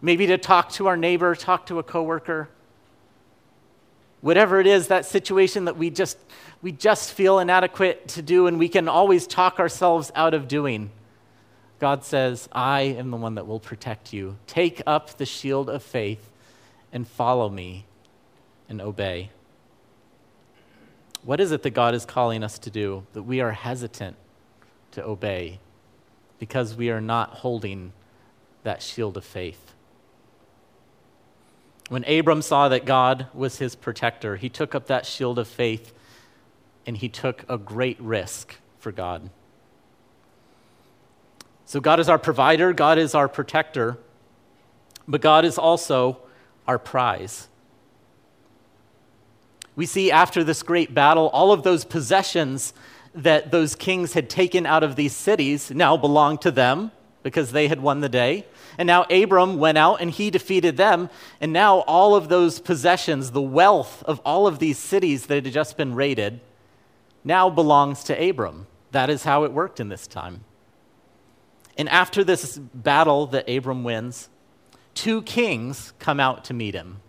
maybe 0.00 0.26
to 0.26 0.38
talk 0.38 0.70
to 0.70 0.87
our 0.87 0.96
neighbor, 0.96 1.34
talk 1.34 1.66
to 1.66 1.78
a 1.78 1.82
coworker. 1.82 2.48
Whatever 4.20 4.61
it 4.61 4.66
is, 4.66 4.88
that 4.88 5.07
situation 5.07 5.66
that 5.66 5.76
we 5.76 5.90
just, 5.90 6.18
we 6.61 6.72
just 6.72 7.12
feel 7.12 7.38
inadequate 7.38 8.09
to 8.09 8.22
do 8.22 8.46
and 8.46 8.59
we 8.59 8.68
can 8.68 8.88
always 8.88 9.26
talk 9.26 9.61
ourselves 9.61 10.11
out 10.14 10.35
of 10.35 10.48
doing. 10.48 10.90
God 11.78 12.04
says, 12.04 12.48
I 12.50 12.81
am 12.81 13.11
the 13.11 13.16
one 13.16 13.37
that 13.37 13.46
will 13.46 13.61
protect 13.61 14.12
you. 14.12 14.37
Take 14.46 14.83
up 14.87 15.16
the 15.18 15.26
shield 15.26 15.70
of 15.70 15.83
faith 15.83 16.31
and 16.92 17.07
follow 17.07 17.48
me 17.48 17.87
and 18.68 18.81
obey. 18.81 19.31
What 21.22 21.40
is 21.40 21.52
it 21.52 21.62
that 21.62 21.70
God 21.70 21.94
is 21.94 22.04
calling 22.04 22.42
us 22.42 22.59
to 22.61 22.70
do 22.70 23.07
that 23.12 23.22
we 23.22 23.40
are 23.40 23.52
hesitant 23.52 24.16
to 24.92 25.04
obey 25.04 25.61
because 26.38 26.74
we 26.74 26.90
are 26.90 27.00
not 27.00 27.31
holding 27.31 27.92
that 28.64 28.83
shield 28.83 29.16
of 29.16 29.24
faith? 29.24 29.67
When 31.88 32.05
Abram 32.05 32.42
saw 32.42 32.68
that 32.68 32.85
God 32.85 33.27
was 33.33 33.59
his 33.59 33.74
protector, 33.74 34.37
he 34.37 34.48
took 34.48 34.74
up 34.74 34.87
that 34.87 35.07
shield 35.07 35.38
of 35.38 35.48
faith 35.48 35.92
and 36.87 36.96
he 36.96 37.09
took 37.09 37.44
a 37.48 37.59
great 37.59 38.01
risk 38.01 38.57
for 38.79 38.92
God. 38.92 39.31
So, 41.64 41.81
God 41.81 42.01
is 42.01 42.09
our 42.09 42.18
provider, 42.18 42.72
God 42.72 42.98
is 42.98 43.14
our 43.14 43.29
protector, 43.29 43.98
but 45.07 45.20
God 45.20 45.44
is 45.44 45.59
also 45.59 46.18
our 46.66 46.79
prize 46.79 47.48
we 49.79 49.87
see 49.87 50.11
after 50.11 50.42
this 50.42 50.64
great 50.64 50.92
battle, 50.92 51.29
all 51.29 51.53
of 51.53 51.62
those 51.62 51.85
possessions 51.85 52.74
that 53.14 53.53
those 53.53 53.77
kings 53.77 54.12
had 54.12 54.29
taken 54.29 54.66
out 54.66 54.83
of 54.83 54.96
these 54.96 55.14
cities 55.14 55.70
now 55.70 55.96
belong 55.96 56.37
to 56.38 56.51
them 56.51 56.90
because 57.29 57.53
they 57.53 57.69
had 57.69 57.81
won 57.81 58.01
the 58.01 58.09
day. 58.09 58.47
And 58.79 58.87
now 58.87 59.03
Abram 59.11 59.59
went 59.59 59.77
out 59.77 60.01
and 60.01 60.11
he 60.11 60.31
defeated 60.31 60.79
them. 60.79 61.11
And 61.43 61.53
now 61.53 61.81
all 61.81 62.17
of 62.17 62.31
those 62.31 62.59
possessions, 62.59 63.33
the 63.33 63.43
wealth 63.43 64.03
of 64.05 64.19
all 64.25 64.47
of 64.47 64.61
these 64.61 64.79
cities 64.79 65.27
that 65.27 65.45
had 65.45 65.53
just 65.53 65.77
been 65.77 65.95
raided, 65.95 66.41
now 67.23 67.51
belongs 67.51 68.03
to 68.05 68.29
Abram. 68.29 68.67
That 68.93 69.11
is 69.11 69.25
how 69.25 69.45
it 69.45 69.53
worked 69.53 69.79
in 69.79 69.91
this 69.91 70.07
time. 70.07 70.43
And 71.77 71.87
after 71.91 72.25
this 72.25 72.57
battle 72.57 73.27
that 73.27 73.47
Abram 73.47 73.85
wins, 73.85 74.31
two 74.95 75.21
kings 75.21 75.93
come 75.99 76.19
out 76.19 76.47
to 76.47 76.55
meet 76.55 76.75
him. 76.75 77.03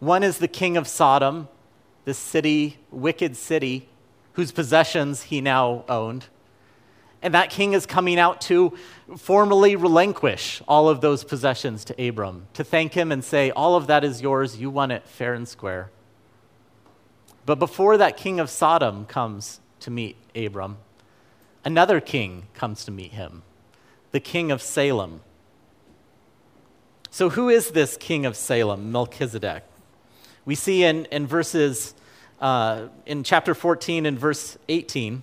One 0.00 0.24
is 0.24 0.38
the 0.38 0.48
king 0.48 0.76
of 0.76 0.88
Sodom, 0.88 1.46
this 2.04 2.18
city, 2.18 2.78
wicked 2.90 3.36
city, 3.36 3.88
whose 4.32 4.50
possessions 4.50 5.22
he 5.22 5.40
now 5.40 5.84
owned. 5.88 6.26
And 7.24 7.32
that 7.32 7.48
king 7.48 7.72
is 7.72 7.86
coming 7.86 8.18
out 8.18 8.42
to 8.42 8.76
formally 9.16 9.76
relinquish 9.76 10.60
all 10.68 10.90
of 10.90 11.00
those 11.00 11.24
possessions 11.24 11.82
to 11.86 12.08
Abram, 12.08 12.48
to 12.52 12.62
thank 12.62 12.92
him 12.92 13.10
and 13.10 13.24
say, 13.24 13.50
All 13.50 13.76
of 13.76 13.86
that 13.86 14.04
is 14.04 14.20
yours, 14.20 14.58
you 14.58 14.68
won 14.68 14.90
it 14.90 15.08
fair 15.08 15.32
and 15.32 15.48
square. 15.48 15.90
But 17.46 17.58
before 17.58 17.96
that 17.96 18.18
king 18.18 18.40
of 18.40 18.50
Sodom 18.50 19.06
comes 19.06 19.60
to 19.80 19.90
meet 19.90 20.16
Abram, 20.36 20.76
another 21.64 21.98
king 21.98 22.46
comes 22.52 22.84
to 22.84 22.90
meet 22.90 23.12
him, 23.12 23.42
the 24.10 24.20
king 24.20 24.52
of 24.52 24.60
Salem. 24.60 25.22
So, 27.10 27.30
who 27.30 27.48
is 27.48 27.70
this 27.70 27.96
king 27.96 28.26
of 28.26 28.36
Salem, 28.36 28.92
Melchizedek? 28.92 29.64
We 30.44 30.56
see 30.56 30.84
in, 30.84 31.06
in 31.06 31.26
verses, 31.26 31.94
uh, 32.38 32.88
in 33.06 33.24
chapter 33.24 33.54
14 33.54 34.04
and 34.04 34.18
verse 34.18 34.58
18, 34.68 35.22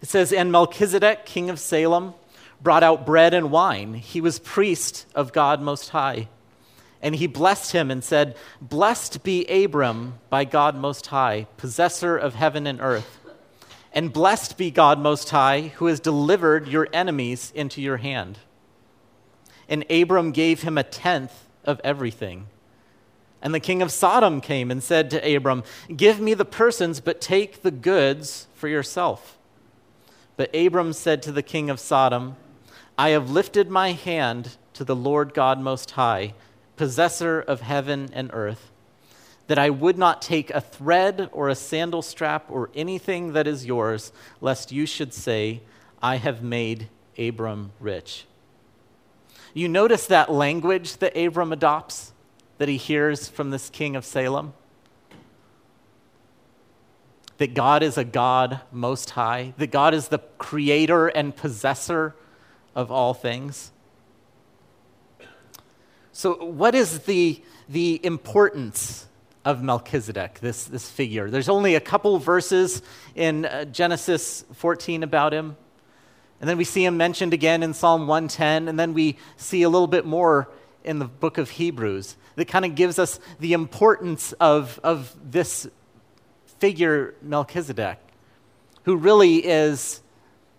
it 0.00 0.08
says, 0.08 0.32
And 0.32 0.50
Melchizedek, 0.50 1.26
king 1.26 1.50
of 1.50 1.60
Salem, 1.60 2.14
brought 2.62 2.82
out 2.82 3.06
bread 3.06 3.34
and 3.34 3.50
wine. 3.50 3.94
He 3.94 4.20
was 4.20 4.38
priest 4.38 5.06
of 5.14 5.32
God 5.32 5.60
Most 5.60 5.90
High. 5.90 6.28
And 7.02 7.16
he 7.16 7.26
blessed 7.26 7.72
him 7.72 7.90
and 7.90 8.04
said, 8.04 8.36
Blessed 8.60 9.22
be 9.22 9.46
Abram 9.46 10.14
by 10.28 10.44
God 10.44 10.76
Most 10.76 11.06
High, 11.06 11.46
possessor 11.56 12.16
of 12.16 12.34
heaven 12.34 12.66
and 12.66 12.80
earth. 12.80 13.18
And 13.92 14.12
blessed 14.12 14.56
be 14.56 14.70
God 14.70 14.98
Most 14.98 15.30
High, 15.30 15.72
who 15.76 15.86
has 15.86 15.98
delivered 15.98 16.68
your 16.68 16.88
enemies 16.92 17.52
into 17.54 17.80
your 17.80 17.96
hand. 17.96 18.38
And 19.68 19.90
Abram 19.90 20.32
gave 20.32 20.62
him 20.62 20.76
a 20.76 20.82
tenth 20.82 21.46
of 21.64 21.80
everything. 21.82 22.46
And 23.42 23.54
the 23.54 23.60
king 23.60 23.80
of 23.80 23.90
Sodom 23.90 24.40
came 24.40 24.70
and 24.70 24.82
said 24.82 25.10
to 25.10 25.36
Abram, 25.36 25.64
Give 25.94 26.20
me 26.20 26.34
the 26.34 26.44
persons, 26.44 27.00
but 27.00 27.20
take 27.20 27.62
the 27.62 27.70
goods 27.70 28.46
for 28.54 28.68
yourself. 28.68 29.38
But 30.40 30.56
Abram 30.56 30.94
said 30.94 31.22
to 31.24 31.32
the 31.32 31.42
king 31.42 31.68
of 31.68 31.78
Sodom, 31.78 32.36
I 32.96 33.10
have 33.10 33.28
lifted 33.28 33.68
my 33.68 33.92
hand 33.92 34.56
to 34.72 34.84
the 34.84 34.96
Lord 34.96 35.34
God 35.34 35.60
Most 35.60 35.90
High, 35.90 36.32
possessor 36.76 37.42
of 37.42 37.60
heaven 37.60 38.08
and 38.14 38.30
earth, 38.32 38.70
that 39.48 39.58
I 39.58 39.68
would 39.68 39.98
not 39.98 40.22
take 40.22 40.48
a 40.48 40.62
thread 40.62 41.28
or 41.32 41.50
a 41.50 41.54
sandal 41.54 42.00
strap 42.00 42.46
or 42.48 42.70
anything 42.74 43.34
that 43.34 43.46
is 43.46 43.66
yours, 43.66 44.12
lest 44.40 44.72
you 44.72 44.86
should 44.86 45.12
say, 45.12 45.60
I 46.00 46.16
have 46.16 46.42
made 46.42 46.88
Abram 47.18 47.72
rich. 47.78 48.24
You 49.52 49.68
notice 49.68 50.06
that 50.06 50.32
language 50.32 50.96
that 51.00 51.18
Abram 51.18 51.52
adopts? 51.52 52.14
that 52.56 52.68
he 52.68 52.78
hears 52.78 53.28
from 53.28 53.50
this 53.50 53.68
king 53.68 53.94
of 53.94 54.06
Salem? 54.06 54.54
That 57.40 57.54
God 57.54 57.82
is 57.82 57.96
a 57.96 58.04
God 58.04 58.60
most 58.70 59.08
high, 59.08 59.54
that 59.56 59.70
God 59.70 59.94
is 59.94 60.08
the 60.08 60.18
creator 60.36 61.08
and 61.08 61.34
possessor 61.34 62.14
of 62.74 62.92
all 62.92 63.14
things. 63.14 63.72
So, 66.12 66.34
what 66.44 66.74
is 66.74 66.98
the, 66.98 67.42
the 67.66 67.98
importance 68.04 69.06
of 69.42 69.62
Melchizedek, 69.62 70.40
this, 70.40 70.66
this 70.66 70.90
figure? 70.90 71.30
There's 71.30 71.48
only 71.48 71.76
a 71.76 71.80
couple 71.80 72.18
verses 72.18 72.82
in 73.14 73.46
uh, 73.46 73.64
Genesis 73.64 74.44
14 74.52 75.02
about 75.02 75.32
him. 75.32 75.56
And 76.42 76.50
then 76.50 76.58
we 76.58 76.64
see 76.64 76.84
him 76.84 76.98
mentioned 76.98 77.32
again 77.32 77.62
in 77.62 77.72
Psalm 77.72 78.06
110, 78.06 78.68
and 78.68 78.78
then 78.78 78.92
we 78.92 79.16
see 79.38 79.62
a 79.62 79.70
little 79.70 79.86
bit 79.86 80.04
more 80.04 80.50
in 80.84 80.98
the 80.98 81.06
book 81.06 81.38
of 81.38 81.48
Hebrews 81.48 82.16
that 82.36 82.48
kind 82.48 82.66
of 82.66 82.74
gives 82.74 82.98
us 82.98 83.18
the 83.38 83.54
importance 83.54 84.32
of, 84.32 84.78
of 84.84 85.16
this 85.24 85.66
figure, 86.60 87.14
Melchizedek, 87.22 87.98
who 88.84 88.96
really 88.96 89.38
is 89.44 90.00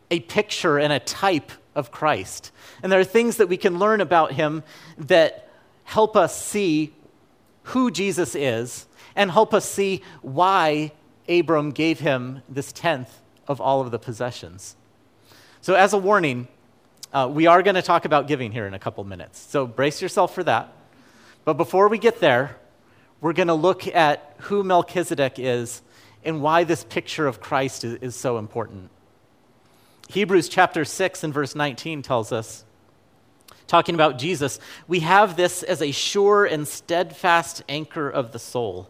a 0.09 0.19
picture 0.19 0.77
and 0.77 0.91
a 0.91 0.99
type 0.99 1.51
of 1.75 1.91
Christ. 1.91 2.51
And 2.83 2.91
there 2.91 2.99
are 2.99 3.05
things 3.05 3.37
that 3.37 3.47
we 3.47 3.57
can 3.57 3.79
learn 3.79 4.01
about 4.01 4.33
him 4.33 4.63
that 4.97 5.47
help 5.85 6.17
us 6.17 6.43
see 6.43 6.93
who 7.63 7.91
Jesus 7.91 8.35
is 8.35 8.87
and 9.15 9.31
help 9.31 9.53
us 9.53 9.69
see 9.69 10.01
why 10.21 10.91
Abram 11.29 11.71
gave 11.71 11.99
him 11.99 12.41
this 12.49 12.71
tenth 12.71 13.21
of 13.47 13.61
all 13.61 13.81
of 13.81 13.91
the 13.91 13.99
possessions. 13.99 14.75
So, 15.61 15.75
as 15.75 15.93
a 15.93 15.97
warning, 15.97 16.47
uh, 17.13 17.29
we 17.31 17.45
are 17.45 17.61
going 17.61 17.75
to 17.75 17.81
talk 17.81 18.05
about 18.05 18.27
giving 18.27 18.51
here 18.51 18.65
in 18.65 18.73
a 18.73 18.79
couple 18.79 19.03
minutes. 19.03 19.39
So, 19.39 19.67
brace 19.67 20.01
yourself 20.01 20.33
for 20.33 20.43
that. 20.43 20.73
But 21.45 21.53
before 21.53 21.87
we 21.87 21.97
get 21.97 22.19
there, 22.19 22.57
we're 23.19 23.33
going 23.33 23.47
to 23.47 23.53
look 23.53 23.87
at 23.87 24.35
who 24.39 24.63
Melchizedek 24.63 25.35
is 25.37 25.81
and 26.23 26.41
why 26.41 26.63
this 26.63 26.83
picture 26.83 27.27
of 27.27 27.39
Christ 27.39 27.83
is, 27.83 27.95
is 27.95 28.15
so 28.15 28.37
important. 28.37 28.89
Hebrews 30.09 30.49
chapter 30.49 30.83
6 30.85 31.23
and 31.23 31.33
verse 31.33 31.55
19 31.55 32.01
tells 32.01 32.31
us, 32.31 32.65
talking 33.67 33.95
about 33.95 34.19
Jesus, 34.19 34.59
we 34.87 34.99
have 34.99 35.37
this 35.37 35.63
as 35.63 35.81
a 35.81 35.91
sure 35.91 36.45
and 36.45 36.67
steadfast 36.67 37.63
anchor 37.69 38.09
of 38.09 38.33
the 38.33 38.39
soul, 38.39 38.89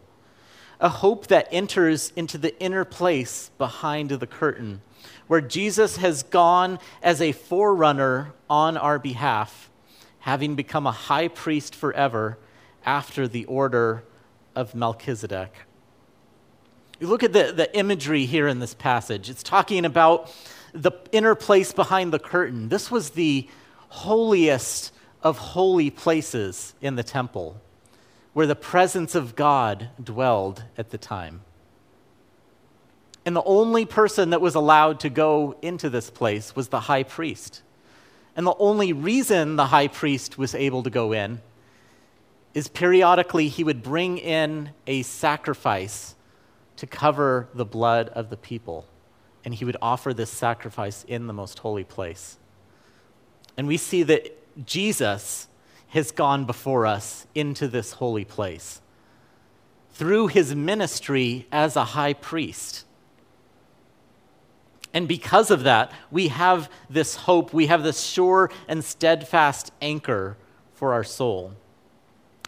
a 0.79 0.89
hope 0.89 1.27
that 1.27 1.47
enters 1.51 2.11
into 2.15 2.37
the 2.37 2.59
inner 2.59 2.83
place 2.83 3.51
behind 3.57 4.09
the 4.09 4.27
curtain 4.27 4.81
where 5.31 5.39
Jesus 5.39 5.95
has 5.95 6.23
gone 6.23 6.77
as 7.01 7.21
a 7.21 7.31
forerunner 7.31 8.33
on 8.49 8.75
our 8.75 8.99
behalf, 8.99 9.69
having 10.19 10.55
become 10.55 10.85
a 10.85 10.91
high 10.91 11.29
priest 11.29 11.73
forever 11.73 12.37
after 12.85 13.27
the 13.27 13.45
order 13.45 14.03
of 14.55 14.75
Melchizedek. 14.75 15.53
You 17.01 17.07
look 17.07 17.23
at 17.23 17.33
the, 17.33 17.51
the 17.51 17.75
imagery 17.75 18.27
here 18.27 18.47
in 18.47 18.59
this 18.59 18.75
passage. 18.75 19.27
It's 19.27 19.41
talking 19.41 19.85
about 19.85 20.31
the 20.71 20.91
inner 21.11 21.33
place 21.33 21.73
behind 21.73 22.13
the 22.13 22.19
curtain. 22.19 22.69
This 22.69 22.91
was 22.91 23.09
the 23.09 23.49
holiest 23.89 24.93
of 25.23 25.39
holy 25.39 25.89
places 25.89 26.75
in 26.79 26.97
the 26.97 27.03
temple, 27.03 27.59
where 28.33 28.45
the 28.45 28.55
presence 28.55 29.15
of 29.15 29.35
God 29.35 29.89
dwelled 30.01 30.63
at 30.77 30.91
the 30.91 30.99
time. 30.99 31.41
And 33.25 33.35
the 33.35 33.43
only 33.45 33.87
person 33.87 34.29
that 34.29 34.39
was 34.39 34.53
allowed 34.53 34.99
to 34.99 35.09
go 35.09 35.55
into 35.63 35.89
this 35.89 36.11
place 36.11 36.55
was 36.55 36.67
the 36.67 36.81
high 36.81 37.03
priest. 37.03 37.63
And 38.35 38.45
the 38.45 38.55
only 38.59 38.93
reason 38.93 39.55
the 39.55 39.65
high 39.65 39.87
priest 39.87 40.37
was 40.37 40.53
able 40.53 40.83
to 40.83 40.91
go 40.91 41.13
in 41.13 41.41
is 42.53 42.67
periodically 42.67 43.47
he 43.47 43.63
would 43.63 43.81
bring 43.81 44.19
in 44.19 44.69
a 44.85 45.01
sacrifice 45.01 46.13
to 46.81 46.87
cover 46.87 47.47
the 47.53 47.63
blood 47.63 48.09
of 48.09 48.31
the 48.31 48.37
people. 48.37 48.87
And 49.45 49.53
he 49.53 49.65
would 49.65 49.77
offer 49.83 50.15
this 50.15 50.31
sacrifice 50.31 51.05
in 51.07 51.27
the 51.27 51.33
most 51.33 51.59
holy 51.59 51.83
place. 51.83 52.39
And 53.55 53.67
we 53.67 53.77
see 53.77 54.01
that 54.01 54.65
Jesus 54.65 55.47
has 55.89 56.09
gone 56.09 56.45
before 56.45 56.87
us 56.87 57.27
into 57.35 57.67
this 57.67 57.91
holy 57.91 58.25
place 58.25 58.81
through 59.91 60.25
his 60.29 60.55
ministry 60.55 61.45
as 61.51 61.75
a 61.75 61.83
high 61.83 62.13
priest. 62.13 62.83
And 64.91 65.07
because 65.07 65.51
of 65.51 65.61
that, 65.61 65.91
we 66.09 66.29
have 66.29 66.67
this 66.89 67.15
hope, 67.15 67.53
we 67.53 67.67
have 67.67 67.83
this 67.83 68.01
sure 68.01 68.49
and 68.67 68.83
steadfast 68.83 69.71
anchor 69.83 70.35
for 70.73 70.93
our 70.93 71.03
soul. 71.03 71.53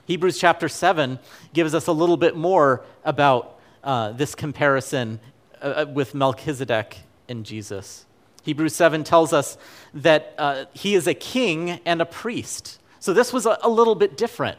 Hebrews 0.06 0.40
chapter 0.40 0.68
7 0.68 1.20
gives 1.54 1.76
us 1.76 1.86
a 1.86 1.92
little 1.94 2.18
bit 2.18 2.36
more 2.36 2.84
about 3.06 3.53
uh, 3.84 4.12
this 4.12 4.36
comparison 4.36 5.20
uh, 5.62 5.66
uh, 5.66 5.86
with 5.92 6.14
Melchizedek 6.16 7.00
and 7.28 7.46
Jesus. 7.46 8.06
Hebrews 8.44 8.76
7 8.76 9.04
tells 9.04 9.34
us 9.34 9.58
that 9.94 10.36
uh, 10.38 10.66
he 10.74 10.96
is 10.96 11.08
a 11.08 11.14
king 11.14 11.80
and 11.86 12.02
a 12.02 12.06
priest. 12.06 12.80
So 13.00 13.14
this 13.14 13.32
was 13.32 13.46
a, 13.46 13.58
a 13.62 13.70
little 13.70 13.96
bit 13.96 14.18
different 14.18 14.58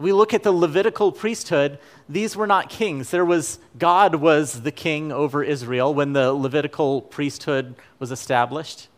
we 0.00 0.14
look 0.14 0.32
at 0.32 0.42
the 0.42 0.50
Levitical 0.50 1.12
priesthood, 1.12 1.78
these 2.08 2.34
were 2.34 2.46
not 2.46 2.70
kings. 2.70 3.10
There 3.10 3.24
was 3.24 3.58
God 3.78 4.14
was 4.14 4.62
the 4.62 4.72
king 4.72 5.12
over 5.12 5.44
Israel 5.44 5.92
when 5.92 6.14
the 6.14 6.32
Levitical 6.32 7.02
priesthood 7.02 7.74
was 7.98 8.10
established. 8.10 8.88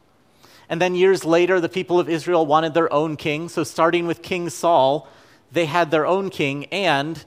And 0.68 0.80
then 0.80 0.94
years 0.94 1.24
later, 1.24 1.60
the 1.60 1.68
people 1.68 1.98
of 1.98 2.08
Israel 2.08 2.46
wanted 2.46 2.72
their 2.72 2.90
own 2.92 3.16
king. 3.16 3.48
So, 3.48 3.64
starting 3.64 4.06
with 4.06 4.22
King 4.22 4.48
Saul, 4.48 5.08
they 5.50 5.66
had 5.66 5.90
their 5.90 6.06
own 6.06 6.30
king, 6.30 6.66
and 6.66 7.22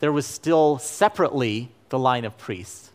there 0.00 0.12
was 0.12 0.26
still 0.26 0.78
separately 0.78 1.70
the 1.90 1.98
line 1.98 2.24
of 2.24 2.36
priests. 2.36 2.90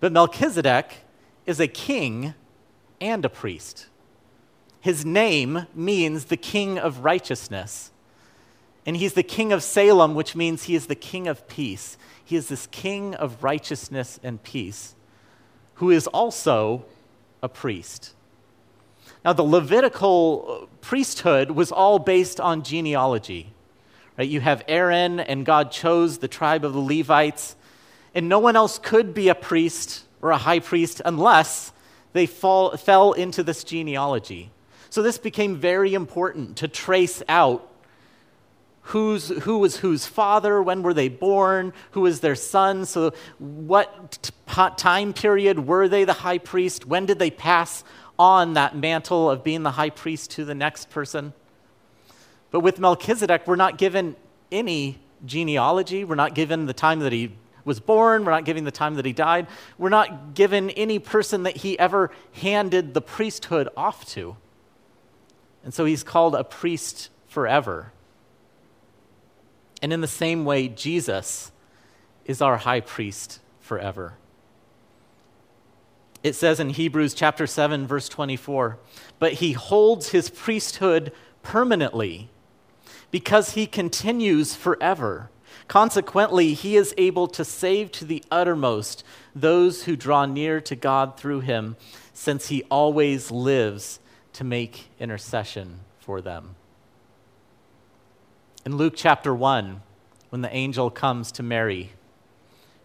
But 0.00 0.12
Melchizedek 0.12 0.98
is 1.44 1.60
a 1.60 1.68
king 1.68 2.34
and 3.00 3.24
a 3.24 3.28
priest. 3.28 3.86
His 4.80 5.04
name 5.04 5.66
means 5.74 6.26
the 6.26 6.36
king 6.36 6.78
of 6.78 7.04
righteousness. 7.04 7.90
And 8.86 8.96
he's 8.96 9.14
the 9.14 9.24
king 9.24 9.52
of 9.52 9.64
Salem, 9.64 10.14
which 10.14 10.36
means 10.36 10.64
he 10.64 10.76
is 10.76 10.86
the 10.86 10.94
king 10.94 11.26
of 11.26 11.48
peace. 11.48 11.98
He 12.24 12.36
is 12.36 12.48
this 12.48 12.68
king 12.68 13.14
of 13.16 13.42
righteousness 13.42 14.20
and 14.22 14.42
peace, 14.42 14.94
who 15.74 15.90
is 15.90 16.06
also 16.06 16.84
a 17.42 17.48
priest. 17.48 18.14
Now, 19.24 19.32
the 19.32 19.42
Levitical 19.42 20.68
priesthood 20.80 21.50
was 21.50 21.72
all 21.72 21.98
based 21.98 22.38
on 22.38 22.62
genealogy. 22.62 23.52
Right? 24.18 24.28
You 24.28 24.40
have 24.40 24.62
Aaron, 24.68 25.20
and 25.20 25.44
God 25.44 25.70
chose 25.70 26.18
the 26.18 26.28
tribe 26.28 26.64
of 26.64 26.72
the 26.72 26.80
Levites, 26.80 27.56
and 28.14 28.28
no 28.28 28.38
one 28.38 28.56
else 28.56 28.78
could 28.78 29.14
be 29.14 29.28
a 29.28 29.34
priest 29.34 30.04
or 30.22 30.30
a 30.30 30.38
high 30.38 30.60
priest 30.60 31.02
unless 31.04 31.72
they 32.12 32.26
fall, 32.26 32.76
fell 32.76 33.12
into 33.12 33.42
this 33.42 33.62
genealogy. 33.62 34.50
So, 34.88 35.02
this 35.02 35.18
became 35.18 35.56
very 35.56 35.92
important 35.92 36.56
to 36.58 36.68
trace 36.68 37.22
out 37.28 37.70
who's, 38.82 39.28
who 39.28 39.58
was 39.58 39.78
whose 39.78 40.06
father, 40.06 40.62
when 40.62 40.82
were 40.82 40.94
they 40.94 41.08
born, 41.08 41.72
who 41.90 42.02
was 42.02 42.20
their 42.20 42.36
son, 42.36 42.86
so 42.86 43.12
what 43.38 44.18
t- 44.22 44.32
time 44.76 45.12
period 45.12 45.66
were 45.66 45.88
they 45.88 46.04
the 46.04 46.12
high 46.12 46.38
priest, 46.38 46.86
when 46.86 47.04
did 47.04 47.18
they 47.18 47.30
pass 47.30 47.82
on 48.18 48.54
that 48.54 48.76
mantle 48.76 49.30
of 49.30 49.44
being 49.44 49.62
the 49.62 49.72
high 49.72 49.90
priest 49.90 50.30
to 50.32 50.44
the 50.44 50.54
next 50.54 50.90
person. 50.90 51.32
But 52.50 52.60
with 52.60 52.78
Melchizedek, 52.78 53.46
we're 53.46 53.56
not 53.56 53.78
given 53.78 54.16
any 54.50 54.98
genealogy, 55.24 56.04
we're 56.04 56.14
not 56.14 56.34
given 56.34 56.66
the 56.66 56.72
time 56.72 57.00
that 57.00 57.12
he 57.12 57.32
was 57.64 57.80
born, 57.80 58.24
we're 58.24 58.30
not 58.30 58.44
given 58.44 58.64
the 58.64 58.70
time 58.70 58.94
that 58.94 59.04
he 59.04 59.12
died, 59.12 59.46
we're 59.76 59.88
not 59.88 60.34
given 60.34 60.70
any 60.70 60.98
person 60.98 61.42
that 61.42 61.58
he 61.58 61.78
ever 61.78 62.10
handed 62.34 62.94
the 62.94 63.00
priesthood 63.00 63.68
off 63.76 64.06
to. 64.10 64.36
And 65.64 65.74
so 65.74 65.84
he's 65.84 66.04
called 66.04 66.34
a 66.34 66.44
priest 66.44 67.10
forever. 67.26 67.92
And 69.82 69.92
in 69.92 70.00
the 70.00 70.06
same 70.06 70.44
way, 70.44 70.68
Jesus 70.68 71.50
is 72.24 72.40
our 72.40 72.58
high 72.58 72.80
priest 72.80 73.40
forever. 73.60 74.14
It 76.22 76.34
says 76.34 76.60
in 76.60 76.70
Hebrews 76.70 77.14
chapter 77.14 77.46
7 77.46 77.86
verse 77.86 78.08
24, 78.08 78.78
but 79.18 79.34
he 79.34 79.52
holds 79.52 80.10
his 80.10 80.30
priesthood 80.30 81.12
permanently 81.42 82.30
because 83.10 83.54
he 83.54 83.66
continues 83.66 84.54
forever. 84.54 85.30
Consequently, 85.68 86.54
he 86.54 86.76
is 86.76 86.94
able 86.96 87.26
to 87.28 87.44
save 87.44 87.90
to 87.92 88.04
the 88.04 88.22
uttermost 88.30 89.04
those 89.34 89.84
who 89.84 89.96
draw 89.96 90.26
near 90.26 90.60
to 90.60 90.76
God 90.76 91.16
through 91.16 91.40
him, 91.40 91.76
since 92.12 92.48
he 92.48 92.62
always 92.70 93.30
lives 93.30 94.00
to 94.32 94.44
make 94.44 94.90
intercession 95.00 95.80
for 95.98 96.20
them. 96.20 96.54
In 98.64 98.76
Luke 98.76 98.94
chapter 98.96 99.34
1, 99.34 99.82
when 100.30 100.42
the 100.42 100.54
angel 100.54 100.90
comes 100.90 101.32
to 101.32 101.42
Mary, 101.42 101.92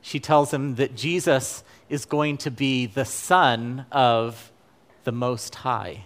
she 0.01 0.19
tells 0.19 0.53
him 0.53 0.75
that 0.75 0.95
Jesus 0.95 1.63
is 1.89 2.05
going 2.05 2.37
to 2.37 2.51
be 2.51 2.85
the 2.85 3.05
Son 3.05 3.85
of 3.91 4.51
the 5.03 5.11
Most 5.11 5.55
High, 5.55 6.05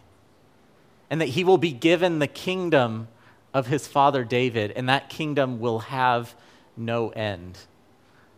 and 1.10 1.22
that 1.22 1.30
he 1.30 1.44
will 1.44 1.58
be 1.58 1.72
given 1.72 2.20
the 2.20 2.28
kingdom 2.28 3.08
of 3.56 3.68
his 3.68 3.88
father 3.88 4.26
David, 4.26 4.74
and 4.76 4.90
that 4.90 5.10
kingdom 5.10 5.62
will 5.62 5.80
have 5.80 6.36
no 6.76 7.10
end. 7.12 7.58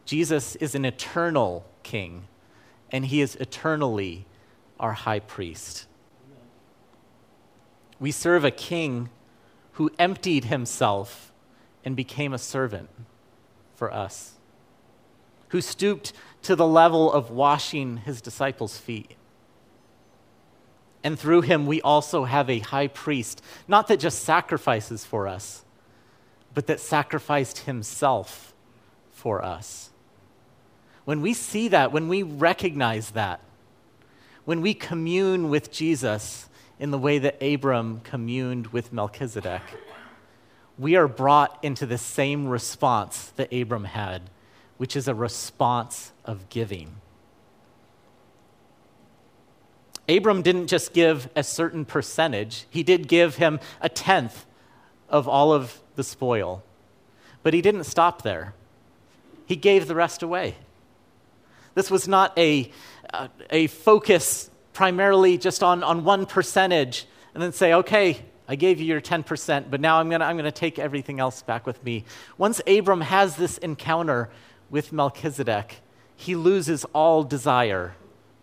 Jesus 0.06 0.56
is 0.58 0.76
an 0.76 0.86
eternal 0.86 1.66
king, 1.82 2.28
and 2.92 3.04
he 3.04 3.20
is 3.20 3.36
eternally 3.38 4.28
our 4.80 4.94
high 4.94 5.20
priest. 5.20 5.88
We 8.00 8.12
serve 8.12 8.46
a 8.46 8.52
king 8.52 9.10
who 9.74 9.90
emptied 9.98 10.46
himself 10.46 11.34
and 11.84 11.96
became 11.96 12.32
a 12.32 12.38
servant 12.38 12.90
for 13.76 13.92
us, 13.92 14.34
who 15.48 15.62
stooped 15.62 16.14
to 16.44 16.56
the 16.56 16.68
level 16.68 17.12
of 17.12 17.32
washing 17.32 17.98
his 17.98 18.22
disciples' 18.22 18.78
feet. 18.78 19.16
And 21.04 21.18
through 21.18 21.42
him, 21.42 21.66
we 21.66 21.82
also 21.82 22.26
have 22.26 22.50
a 22.50 22.60
high 22.60 22.88
priest, 22.88 23.42
not 23.68 23.88
that 23.88 24.00
just 24.00 24.24
sacrifices 24.24 25.06
for 25.06 25.28
us, 25.28 25.64
but 26.54 26.68
that 26.68 26.80
sacrificed 26.80 27.60
himself 27.60 28.54
for 29.12 29.44
us. 29.44 29.92
When 31.06 31.22
we 31.22 31.34
see 31.34 31.70
that, 31.70 31.92
when 31.92 32.08
we 32.08 32.24
recognize 32.24 33.12
that, 33.12 33.40
when 34.44 34.62
we 34.62 34.74
commune 34.74 35.50
with 35.50 35.72
Jesus 35.72 36.50
in 36.80 36.92
the 36.92 36.98
way 36.98 37.20
that 37.20 37.42
Abram 37.42 38.02
communed 38.02 38.68
with 38.68 38.92
Melchizedek, 38.92 39.62
we 40.78 40.96
are 40.96 41.08
brought 41.08 41.58
into 41.64 41.86
the 41.86 41.98
same 41.98 42.48
response 42.48 43.32
that 43.36 43.52
Abram 43.54 43.86
had, 43.86 44.30
which 44.78 44.96
is 44.96 45.08
a 45.08 45.16
response 45.16 46.12
of 46.26 46.50
giving. 46.50 46.96
Abram 50.10 50.42
didn't 50.42 50.68
just 50.68 50.94
give 50.94 51.30
a 51.36 51.44
certain 51.44 51.86
percentage, 51.86 52.66
he 52.70 52.84
did 52.84 53.08
give 53.08 53.36
him 53.36 53.60
a 53.82 53.90
tenth 53.90 54.46
of 55.10 55.28
all 55.28 55.54
of 55.54 55.82
the 55.96 56.04
spoil. 56.04 56.64
But 57.44 57.54
he 57.54 57.62
didn't 57.62 57.86
stop 57.86 58.22
there, 58.22 58.54
he 59.46 59.56
gave 59.56 59.88
the 59.88 59.96
rest 59.96 60.24
away. 60.24 60.56
This 61.76 61.92
was 61.92 62.08
not 62.08 62.38
a, 62.38 62.72
a 63.52 63.68
focus 63.68 64.50
primarily 64.74 65.38
just 65.38 65.62
on, 65.62 65.84
on 65.84 66.04
one 66.04 66.26
percentage 66.26 67.06
and 67.34 67.44
then 67.44 67.52
say, 67.52 67.74
okay, 67.74 68.24
I 68.48 68.56
gave 68.56 68.80
you 68.80 68.86
your 68.86 69.02
10%, 69.02 69.70
but 69.70 69.82
now 69.82 70.00
I'm 70.00 70.10
going 70.10 70.22
to 70.22 70.26
I'm 70.26 70.38
going 70.38 70.46
to 70.46 70.52
take 70.52 70.80
everything 70.80 71.20
else 71.20 71.42
back 71.42 71.68
with 71.68 71.84
me. 71.84 72.06
Once 72.38 72.62
Abram 72.66 73.02
has 73.02 73.36
this 73.36 73.58
encounter 73.58 74.30
with 74.70 74.92
Melchizedek, 74.92 75.82
he 76.16 76.36
loses 76.36 76.86
all 76.94 77.24
desire 77.24 77.96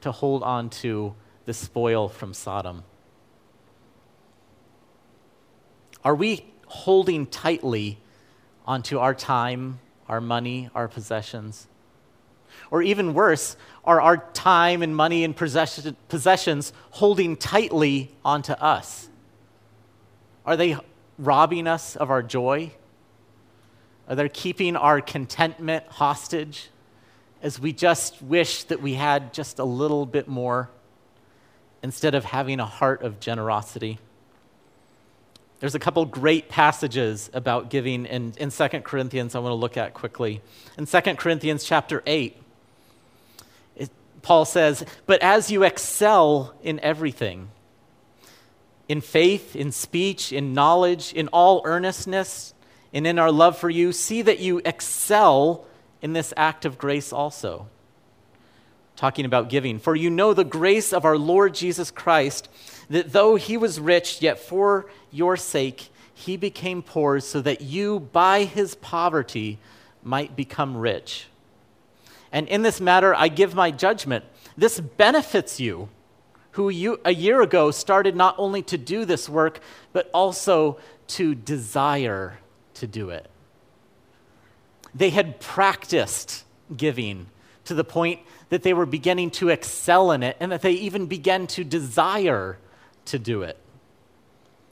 to 0.03 0.13
hold 0.13 0.43
on 0.43 0.71
to 0.71 1.15
the 1.45 1.55
spoil 1.55 2.09
from 2.09 2.33
Sodom. 2.33 2.85
Are 6.03 6.15
we 6.15 6.47
holding 6.67 7.27
tightly 7.27 7.99
onto 8.67 8.99
our 8.99 9.15
time, 9.15 9.81
our 10.09 10.21
money, 10.21 10.71
our 10.75 10.89
possessions? 10.89 11.67
Or 12.71 12.83
even 12.83 13.15
worse, 13.15 13.57
are 13.85 14.01
our 14.01 14.19
time 14.33 14.83
and 14.83 14.95
money 14.95 15.25
and 15.25 15.35
possessions 15.37 16.73
holding 16.91 17.37
tightly 17.37 18.15
onto 18.25 18.53
us? 18.53 19.09
Are 20.47 20.57
they 20.57 20.77
robbing 21.19 21.67
us 21.67 21.97
of 21.97 22.11
our 22.11 22.23
joy? 22.23 22.73
Are 24.09 24.15
they 24.15 24.29
keeping 24.29 24.77
our 24.77 25.01
contentment 25.01 25.87
hostage 25.89 26.69
as 27.43 27.59
we 27.59 27.73
just 27.73 28.21
wish 28.23 28.65
that 28.65 28.81
we 28.83 28.95
had 28.95 29.33
just 29.33 29.59
a 29.59 29.65
little 29.65 30.07
bit 30.07 30.29
more 30.29 30.71
instead 31.85 32.15
of 32.15 32.25
having 32.25 32.61
a 32.61 32.67
heart 32.67 33.03
of 33.03 33.21
generosity? 33.21 33.99
There's 35.61 35.75
a 35.75 35.79
couple 35.79 36.05
great 36.07 36.49
passages 36.49 37.29
about 37.35 37.69
giving 37.69 38.07
in, 38.07 38.33
in 38.39 38.51
2 38.51 38.69
Corinthians 38.81 39.35
I 39.35 39.39
want 39.41 39.51
to 39.51 39.57
look 39.57 39.77
at 39.77 39.93
quickly. 39.93 40.41
In 40.79 40.87
2 40.87 41.01
Corinthians 41.17 41.63
chapter 41.63 42.03
8, 42.07 42.37
it, 43.77 43.91
Paul 44.23 44.47
says, 44.47 44.83
But 45.05 45.23
as 45.23 45.51
you 45.51 45.63
excel 45.63 46.55
in 46.63 46.81
everything, 46.81 47.51
in 48.89 49.03
faith, 49.03 49.55
in 49.55 49.71
speech, 49.71 50.33
in 50.33 50.55
knowledge, 50.55 51.13
in 51.13 51.29
all 51.29 51.61
earnestness, 51.67 52.55
and 52.95 53.07
in 53.07 53.19
our 53.19 53.31
love 53.31 53.59
for 53.59 53.69
you, 53.69 53.93
see 53.93 54.23
that 54.23 54.39
you 54.39 54.63
excel 54.65 55.67
in 56.01 56.15
this 56.15 56.33
act 56.35 56.65
of 56.65 56.79
grace 56.79 57.13
also. 57.13 57.69
Talking 58.97 59.25
about 59.25 59.49
giving. 59.49 59.79
For 59.79 59.97
you 59.97 60.11
know 60.11 60.35
the 60.35 60.45
grace 60.45 60.93
of 60.93 61.05
our 61.05 61.19
Lord 61.19 61.55
Jesus 61.55 61.91
Christ, 61.91 62.49
that 62.89 63.13
though 63.13 63.37
he 63.37 63.57
was 63.57 63.81
rich, 63.81 64.23
yet 64.23 64.39
for 64.39 64.87
your 65.11 65.37
sake 65.37 65.89
he 66.15 66.37
became 66.37 66.81
poor, 66.81 67.19
so 67.21 67.41
that 67.41 67.61
you, 67.61 68.01
by 68.01 68.45
his 68.45 68.77
poverty, 68.77 69.59
might 70.03 70.37
become 70.37 70.77
rich. 70.77 71.27
And 72.31 72.49
in 72.49 72.63
this 72.63 72.81
matter, 72.81 73.15
I 73.15 73.29
give 73.29 73.55
my 73.55 73.71
judgment. 73.71 74.25
This 74.57 74.79
benefits 74.79 75.59
you 75.59 75.89
who 76.53 76.69
you, 76.69 77.01
a 77.05 77.13
year 77.13 77.43
ago 77.43 77.73
started 77.73 78.15
not 78.15 78.37
only 78.39 78.63
to 78.63 78.79
do 78.79 79.05
this 79.05 79.29
work, 79.29 79.59
but 79.93 80.09
also 80.15 80.79
to 81.09 81.35
desire 81.35 82.39
to 82.75 82.87
do 82.87 83.11
it. 83.11 83.29
They 84.95 85.11
had 85.11 85.41
practiced 85.41 86.45
giving 86.77 87.27
to 87.65 87.75
the 87.75 87.83
point 87.83 88.21
that 88.55 88.63
they 88.63 88.73
were 88.73 88.87
beginning 88.87 89.33
to 89.33 89.49
excel 89.49 90.13
in 90.13 90.23
it 90.23 90.37
and 90.39 90.53
that 90.53 90.63
they 90.63 90.71
even 90.71 91.07
began 91.07 91.45
to 91.45 91.65
desire 91.65 92.57
to 93.05 93.19
do 93.19 93.43
it. 93.43 93.59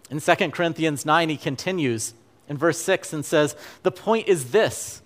In 0.09 0.21
2 0.21 0.51
Corinthians 0.53 1.05
9, 1.05 1.29
he 1.29 1.37
continues 1.37 2.15
in 2.49 2.57
verse 2.57 2.79
6 2.79 3.13
and 3.13 3.25
says, 3.25 3.57
The 3.83 3.91
point 3.91 4.29
is 4.29 4.53
this 4.53 5.03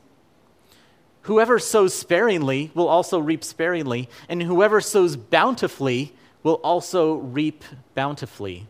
whoever 1.23 1.59
sows 1.59 1.95
sparingly 1.95 2.71
will 2.75 2.87
also 2.87 3.19
reap 3.19 3.45
sparingly, 3.45 4.11
and 4.29 4.43
whoever 4.43 4.83
sows 4.83 5.17
bountifully 5.17 6.15
will 6.43 6.61
also 6.63 7.15
reap 7.15 7.65
bountifully. 7.95 8.69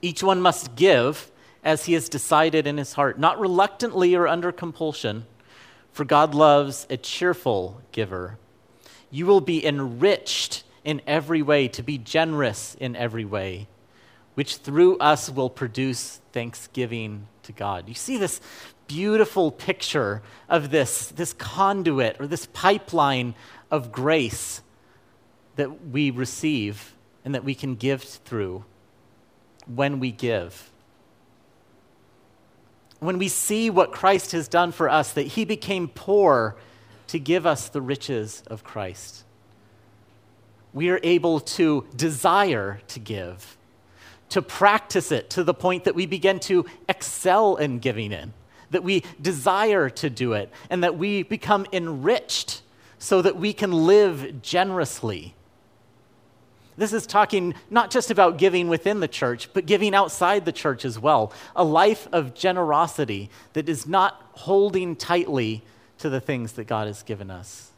Each 0.00 0.24
one 0.24 0.40
must 0.40 0.74
give 0.74 1.30
as 1.62 1.84
he 1.84 1.92
has 1.92 2.08
decided 2.08 2.66
in 2.66 2.78
his 2.78 2.94
heart, 2.94 3.16
not 3.16 3.38
reluctantly 3.38 4.16
or 4.16 4.26
under 4.26 4.50
compulsion, 4.50 5.24
for 5.92 6.04
God 6.04 6.34
loves 6.34 6.84
a 6.90 6.96
cheerful 6.96 7.80
giver. 7.92 8.38
You 9.12 9.26
will 9.26 9.42
be 9.42 9.64
enriched 9.64 10.64
in 10.84 11.02
every 11.06 11.42
way, 11.42 11.68
to 11.68 11.82
be 11.82 11.98
generous 11.98 12.74
in 12.80 12.96
every 12.96 13.24
way, 13.24 13.68
which 14.34 14.56
through 14.56 14.98
us 14.98 15.30
will 15.30 15.50
produce 15.50 16.20
thanksgiving 16.32 17.28
to 17.44 17.52
God. 17.52 17.88
You 17.88 17.94
see 17.94 18.16
this 18.16 18.40
beautiful 18.88 19.52
picture 19.52 20.22
of 20.48 20.70
this, 20.70 21.08
this 21.08 21.34
conduit 21.34 22.16
or 22.20 22.26
this 22.26 22.46
pipeline 22.52 23.34
of 23.70 23.92
grace 23.92 24.62
that 25.56 25.88
we 25.88 26.10
receive 26.10 26.94
and 27.24 27.34
that 27.34 27.44
we 27.44 27.54
can 27.54 27.74
give 27.76 28.02
through 28.02 28.64
when 29.66 30.00
we 30.00 30.10
give. 30.10 30.70
When 32.98 33.18
we 33.18 33.28
see 33.28 33.68
what 33.68 33.92
Christ 33.92 34.32
has 34.32 34.48
done 34.48 34.72
for 34.72 34.88
us, 34.88 35.12
that 35.12 35.26
he 35.26 35.44
became 35.44 35.88
poor 35.88 36.56
to 37.12 37.18
give 37.18 37.44
us 37.44 37.68
the 37.68 37.82
riches 37.82 38.42
of 38.46 38.64
Christ, 38.64 39.24
we 40.72 40.88
are 40.88 40.98
able 41.02 41.40
to 41.40 41.86
desire 41.94 42.80
to 42.88 42.98
give, 42.98 43.58
to 44.30 44.40
practice 44.40 45.12
it 45.12 45.28
to 45.28 45.44
the 45.44 45.52
point 45.52 45.84
that 45.84 45.94
we 45.94 46.06
begin 46.06 46.40
to 46.40 46.64
excel 46.88 47.56
in 47.56 47.80
giving 47.80 48.12
in, 48.12 48.32
that 48.70 48.82
we 48.82 49.04
desire 49.20 49.90
to 49.90 50.08
do 50.08 50.32
it, 50.32 50.50
and 50.70 50.82
that 50.82 50.96
we 50.96 51.22
become 51.22 51.66
enriched 51.70 52.62
so 52.98 53.20
that 53.20 53.36
we 53.36 53.52
can 53.52 53.72
live 53.72 54.40
generously 54.40 55.34
this 56.76 56.92
is 56.92 57.06
talking 57.06 57.54
not 57.70 57.90
just 57.90 58.10
about 58.10 58.38
giving 58.38 58.68
within 58.68 59.00
the 59.00 59.08
church, 59.08 59.52
but 59.52 59.66
giving 59.66 59.94
outside 59.94 60.44
the 60.44 60.52
church 60.52 60.84
as 60.84 60.98
well. 60.98 61.32
A 61.54 61.64
life 61.64 62.08
of 62.12 62.34
generosity 62.34 63.28
that 63.52 63.68
is 63.68 63.86
not 63.86 64.22
holding 64.32 64.96
tightly 64.96 65.62
to 66.02 66.10
the 66.10 66.20
things 66.20 66.52
that 66.52 66.64
God 66.64 66.86
has 66.86 67.02
given 67.02 67.30
us. 67.30 67.70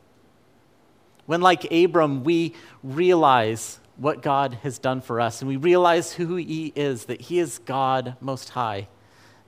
When, 1.27 1.41
like 1.41 1.71
Abram, 1.73 2.25
we 2.25 2.55
realize 2.83 3.79
what 3.97 4.21
God 4.21 4.59
has 4.63 4.79
done 4.79 5.01
for 5.01 5.21
us 5.21 5.41
and 5.41 5.49
we 5.49 5.57
realize 5.57 6.13
who 6.13 6.37
He 6.37 6.73
is, 6.75 7.07
that 7.07 7.23
He 7.23 7.39
is 7.39 7.59
God 7.59 8.17
Most 8.21 8.51
High, 8.51 8.89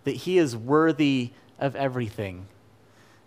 that 0.04 0.16
He 0.16 0.38
is 0.38 0.56
worthy 0.56 1.32
of 1.58 1.76
everything, 1.76 2.46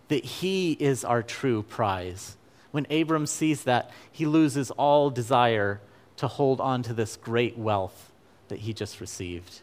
that 0.08 0.24
He 0.24 0.72
is 0.80 1.04
our 1.04 1.22
true 1.22 1.62
prize. 1.64 2.38
When 2.72 2.86
Abram 2.92 3.26
sees 3.26 3.64
that, 3.64 3.92
he 4.12 4.26
loses 4.26 4.72
all 4.72 5.10
desire 5.10 5.82
to 6.18 6.28
hold 6.28 6.62
on 6.62 6.84
to 6.84 6.94
this 6.94 7.16
great 7.18 7.58
wealth 7.58 8.12
that 8.50 8.60
he 8.60 8.74
just 8.74 9.02
received. 9.02 9.62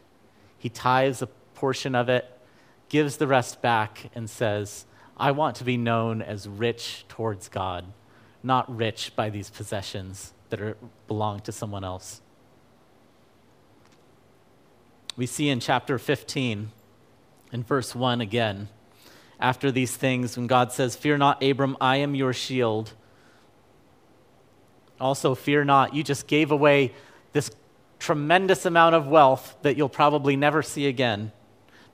He 0.57 0.69
tithes 0.69 1.21
a 1.21 1.27
portion 1.55 1.95
of 1.95 2.09
it, 2.09 2.25
gives 2.89 3.17
the 3.17 3.27
rest 3.27 3.61
back, 3.61 4.09
and 4.13 4.29
says, 4.29 4.85
I 5.17 5.31
want 5.31 5.55
to 5.57 5.63
be 5.63 5.77
known 5.77 6.21
as 6.21 6.47
rich 6.47 7.05
towards 7.09 7.49
God, 7.49 7.85
not 8.43 8.73
rich 8.73 9.15
by 9.15 9.29
these 9.29 9.49
possessions 9.49 10.33
that 10.49 10.61
are, 10.61 10.77
belong 11.07 11.39
to 11.41 11.51
someone 11.51 11.83
else. 11.83 12.21
We 15.15 15.25
see 15.25 15.49
in 15.49 15.59
chapter 15.59 15.97
15, 15.97 16.71
in 17.51 17.63
verse 17.63 17.95
1 17.95 18.21
again, 18.21 18.69
after 19.39 19.71
these 19.71 19.95
things, 19.95 20.37
when 20.37 20.47
God 20.47 20.71
says, 20.71 20.95
Fear 20.95 21.17
not, 21.17 21.43
Abram, 21.43 21.75
I 21.81 21.97
am 21.97 22.13
your 22.13 22.33
shield. 22.33 22.93
Also, 24.99 25.35
fear 25.35 25.63
not, 25.63 25.93
you 25.93 26.03
just 26.03 26.27
gave 26.27 26.51
away 26.51 26.93
this 27.33 27.51
tremendous 27.99 28.65
amount 28.65 28.95
of 28.95 29.07
wealth 29.07 29.55
that 29.61 29.77
you'll 29.77 29.89
probably 29.89 30.35
never 30.35 30.61
see 30.61 30.87
again. 30.87 31.31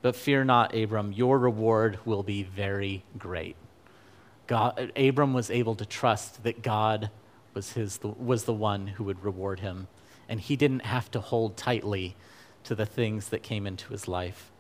But 0.04 0.18
fear 0.18 0.44
not, 0.44 0.76
Abram, 0.76 1.14
your 1.14 1.40
reward 1.40 1.98
will 2.04 2.24
be 2.24 2.44
very 2.44 3.06
great. 3.18 3.56
God, 4.48 4.92
Abram 4.98 5.34
was 5.34 5.50
able 5.50 5.76
to 5.76 5.86
trust 5.86 6.44
that 6.44 6.62
God 6.62 7.10
was, 7.54 7.72
his, 7.72 8.00
was 8.04 8.44
the 8.44 8.54
one 8.54 8.86
who 8.86 9.06
would 9.06 9.24
reward 9.24 9.62
him. 9.62 9.88
and 10.30 10.40
he 10.40 10.56
didn't 10.56 10.86
have 10.86 11.12
to 11.12 11.20
hold 11.20 11.58
tightly 11.58 12.16
to 12.64 12.76
the 12.76 12.86
things 12.86 13.30
that 13.30 13.44
came 13.44 13.68
into 13.68 13.92
his 13.92 14.08
life. 14.08 14.52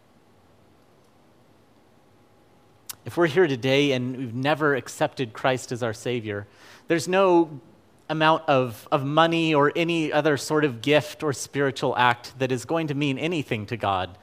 If 3.05 3.17
we're 3.17 3.27
here 3.27 3.47
today 3.47 3.91
and 3.91 4.15
we've 4.15 4.33
never 4.33 4.75
accepted 4.75 5.33
Christ 5.33 5.71
as 5.71 5.83
our 5.83 5.93
Savior, 5.93 6.47
there's 6.87 7.07
no 7.07 7.61
amount 8.09 8.43
of, 8.47 8.87
of 8.91 9.05
money 9.05 9.53
or 9.53 9.71
any 9.75 10.11
other 10.11 10.37
sort 10.37 10.63
of 10.63 10.81
gift 10.81 11.23
or 11.23 11.33
spiritual 11.33 11.95
act 11.97 12.37
that 12.39 12.51
is 12.51 12.65
going 12.65 12.87
to 12.87 12.93
mean 12.93 13.17
anything 13.17 13.65
to 13.67 13.77
God 13.77 14.17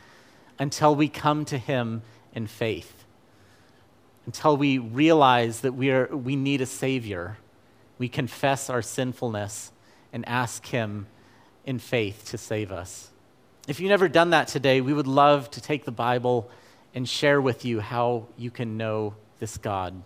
until 0.61 0.95
we 0.95 1.09
come 1.09 1.45
to 1.47 1.59
Him 1.59 2.03
in 2.35 2.47
faith, 2.47 3.05
until 4.27 4.57
we 4.57 4.79
realize 4.79 5.63
that 5.63 5.73
we, 5.73 5.91
are, 5.91 6.07
we 6.15 6.37
need 6.37 6.61
a 6.61 6.67
Savior. 6.67 7.39
We 7.99 8.09
confess 8.09 8.71
our 8.71 8.83
sinfulness 8.83 9.73
and 10.13 10.29
ask 10.29 10.67
Him 10.67 11.07
in 11.65 11.79
faith 11.79 12.27
to 12.27 12.39
save 12.39 12.71
us. 12.71 13.11
If 13.67 13.81
you've 13.81 13.89
never 13.89 14.09
done 14.09 14.31
that 14.31 14.49
today, 14.49 14.81
we 14.81 14.93
would 14.93 15.07
love 15.07 15.51
to 15.53 15.61
take 15.61 15.85
the 15.85 15.93
Bible 15.93 16.51
and 16.95 17.09
share 17.09 17.41
with 17.41 17.65
you 17.65 17.81
how 17.81 18.27
you 18.37 18.51
can 18.51 18.77
know 18.77 19.15
this 19.39 19.57
God. 19.57 20.03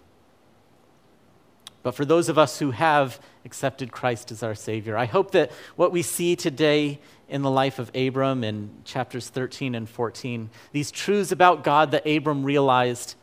But 1.83 1.95
for 1.95 2.05
those 2.05 2.29
of 2.29 2.39
us 2.39 2.59
who 2.59 2.71
have 2.71 3.21
accepted 3.45 3.93
Christ 3.93 4.31
as 4.31 4.43
our 4.43 4.55
Savior, 4.55 4.97
I 4.97 5.05
hope 5.05 5.33
that 5.33 5.53
what 5.77 5.93
we 5.93 6.03
see 6.03 6.37
today 6.37 7.01
in 7.29 7.43
the 7.43 7.51
life 7.51 7.79
of 7.79 7.91
Abram 7.95 8.45
in 8.45 8.71
chapters 8.85 9.29
13 9.29 9.75
and 9.75 9.89
14, 9.89 10.51
these 10.73 10.91
truths 10.91 11.33
about 11.33 11.65
God 11.65 11.91
that 11.93 12.07
Abram 12.07 12.45
realized, 12.45 13.15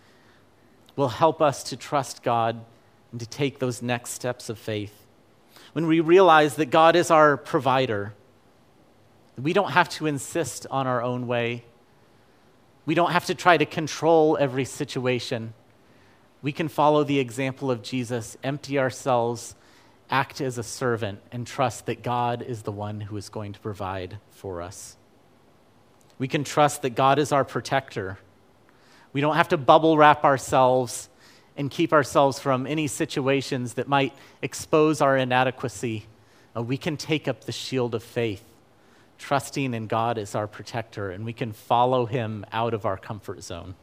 will 0.96 1.10
help 1.10 1.42
us 1.42 1.64
to 1.64 1.78
trust 1.78 2.24
God 2.24 2.64
and 3.12 3.20
to 3.20 3.26
take 3.28 3.60
those 3.60 3.82
next 3.82 4.12
steps 4.12 4.50
of 4.50 4.58
faith. 4.58 5.06
When 5.74 5.88
we 5.88 6.00
realize 6.00 6.56
that 6.56 6.66
God 6.66 6.96
is 6.96 7.12
our 7.12 7.38
provider, 7.38 8.14
we 9.42 9.54
don't 9.54 9.72
have 9.72 9.90
to 9.90 10.06
insist 10.06 10.68
on 10.70 10.88
our 10.88 11.02
own 11.02 11.28
way. 11.28 11.64
We 12.86 12.94
don't 12.94 13.12
have 13.12 13.26
to 13.28 13.36
try 13.36 13.58
to 13.58 13.66
control 13.66 14.38
every 14.40 14.66
situation. 14.66 15.54
We 16.42 16.52
can 16.52 16.68
follow 16.68 17.04
the 17.04 17.20
example 17.20 17.72
of 17.72 17.84
Jesus, 17.84 18.38
empty 18.44 18.78
ourselves, 18.78 19.56
act 20.12 20.42
as 20.42 20.58
a 20.58 20.64
servant, 20.64 21.20
and 21.32 21.48
trust 21.48 21.86
that 21.86 22.04
God 22.04 22.42
is 22.42 22.64
the 22.64 22.72
one 22.72 23.00
who 23.00 23.16
is 23.16 23.30
going 23.30 23.54
to 23.54 23.60
provide 23.60 24.18
for 24.30 24.62
us. 24.62 24.98
We 26.20 26.28
can 26.28 26.44
trust 26.44 26.82
that 26.82 26.92
God 26.92 27.18
is 27.18 27.32
our 27.32 27.46
protector. 27.46 28.20
We 29.14 29.22
don't 29.22 29.36
have 29.36 29.48
to 29.50 29.58
bubble 29.58 29.98
wrap 29.98 30.24
ourselves 30.24 31.10
and 31.58 31.72
keep 31.72 31.94
ourselves 31.94 32.40
from 32.40 32.68
any 32.68 32.88
situations 32.88 33.74
that 33.76 33.88
might 33.88 34.14
expose 34.42 35.02
our 35.02 35.18
inadequacy. 35.18 36.06
Uh, 36.56 36.62
we 36.62 36.78
can 36.78 36.98
take 36.98 37.28
up 37.28 37.46
the 37.46 37.52
shield 37.52 37.96
of 37.96 38.04
faith, 38.04 38.44
trusting 39.18 39.74
in 39.74 39.88
God 39.88 40.18
as 40.18 40.36
our 40.36 40.48
protector, 40.48 41.10
and 41.10 41.26
we 41.26 41.34
can 41.34 41.54
follow 41.54 42.06
him 42.06 42.46
out 42.52 42.74
of 42.74 42.86
our 42.86 42.98
comfort 42.98 43.44
zone. 43.44 43.76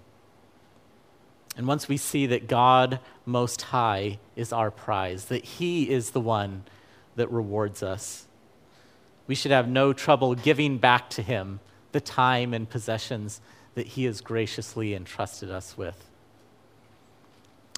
And 1.57 1.66
once 1.66 1.88
we 1.88 1.96
see 1.96 2.26
that 2.26 2.46
God 2.49 3.01
Most 3.26 3.62
High 3.62 4.18
is 4.36 4.53
our 4.53 4.70
prize, 4.70 5.26
that 5.26 5.44
He 5.44 5.90
is 5.90 6.11
the 6.11 6.20
one 6.20 6.64
that 7.16 7.30
rewards 7.30 7.82
us, 7.82 8.26
we 9.26 9.34
should 9.34 9.51
have 9.51 9.68
no 9.68 9.92
trouble 9.92 10.34
giving 10.34 10.78
back 10.78 11.11
to 11.11 11.22
Him 11.22 11.61
the 11.92 12.01
time 12.01 12.55
and 12.55 12.68
possessions 12.68 13.40
that 13.74 13.88
He 13.88 14.05
has 14.05 14.20
graciously 14.20 14.94
entrusted 14.94 15.51
us 15.51 15.76
with. 15.76 16.09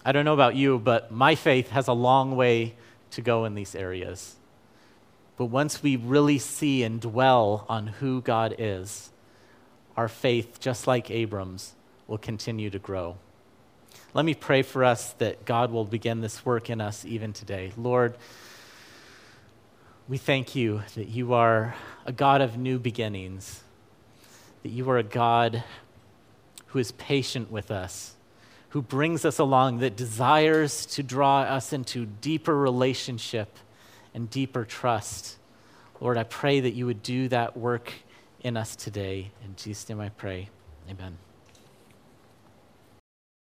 I 0.05 0.13
don't 0.13 0.25
know 0.25 0.35
about 0.35 0.57
you, 0.57 0.79
but 0.79 1.11
my 1.11 1.35
faith 1.35 1.71
has 1.71 1.89
a 1.89 1.93
long 1.93 2.37
way 2.37 2.75
to 3.13 3.21
go 3.21 3.45
in 3.45 3.55
these 3.55 3.75
areas. 3.75 4.37
But 5.37 5.47
once 5.47 5.83
we 5.83 5.97
really 5.97 6.39
see 6.39 6.83
and 6.83 7.01
dwell 7.01 7.65
on 7.69 7.87
who 7.87 8.21
God 8.23 8.55
is, 8.59 9.11
our 9.97 10.09
faith, 10.09 10.61
just 10.61 10.87
like 10.87 11.11
Abram's, 11.11 11.75
will 12.07 12.19
continue 12.19 12.71
to 12.71 12.79
grow. 12.79 13.17
Let 14.13 14.25
me 14.25 14.35
pray 14.35 14.63
for 14.63 14.83
us 14.83 15.13
that 15.15 15.45
God 15.45 15.71
will 15.71 15.85
begin 15.85 16.21
this 16.21 16.45
work 16.45 16.69
in 16.69 16.81
us 16.81 17.05
even 17.05 17.33
today. 17.33 17.73
Lord, 17.77 18.17
we 20.09 20.19
thank 20.19 20.57
you 20.57 20.83
that 20.97 21.09
you 21.09 21.33
are 21.33 21.77
a 22.05 22.13
God 22.13 22.41
of 22.41 22.59
new 22.59 22.81
beginnings, 22.81 23.63
that 24.65 24.71
you 24.71 24.91
are 24.91 24.99
a 24.99 25.05
God 25.05 25.63
who 26.67 26.81
is 26.81 26.91
patient 26.93 27.53
with 27.53 27.71
us, 27.71 28.17
who 28.71 28.83
brings 28.83 29.25
us 29.25 29.39
along, 29.39 29.79
that 29.79 29.95
desires 29.95 30.87
to 30.87 31.05
draw 31.05 31.43
us 31.43 31.73
into 31.73 32.07
deeper 32.07 32.57
relationship 32.57 33.59
and 34.13 34.29
deeper 34.29 34.65
trust. 34.65 35.37
Lord, 36.01 36.19
I 36.19 36.25
pray 36.25 36.59
that 36.59 36.73
you 36.73 36.87
would 36.87 37.05
do 37.05 37.29
that 37.29 37.57
work 37.57 37.93
in 38.41 38.57
us 38.57 38.75
today. 38.75 39.31
In 39.45 39.55
Jesus' 39.55 39.89
name 39.89 40.01
I 40.01 40.09
pray. 40.09 40.49
Amen. 40.89 41.30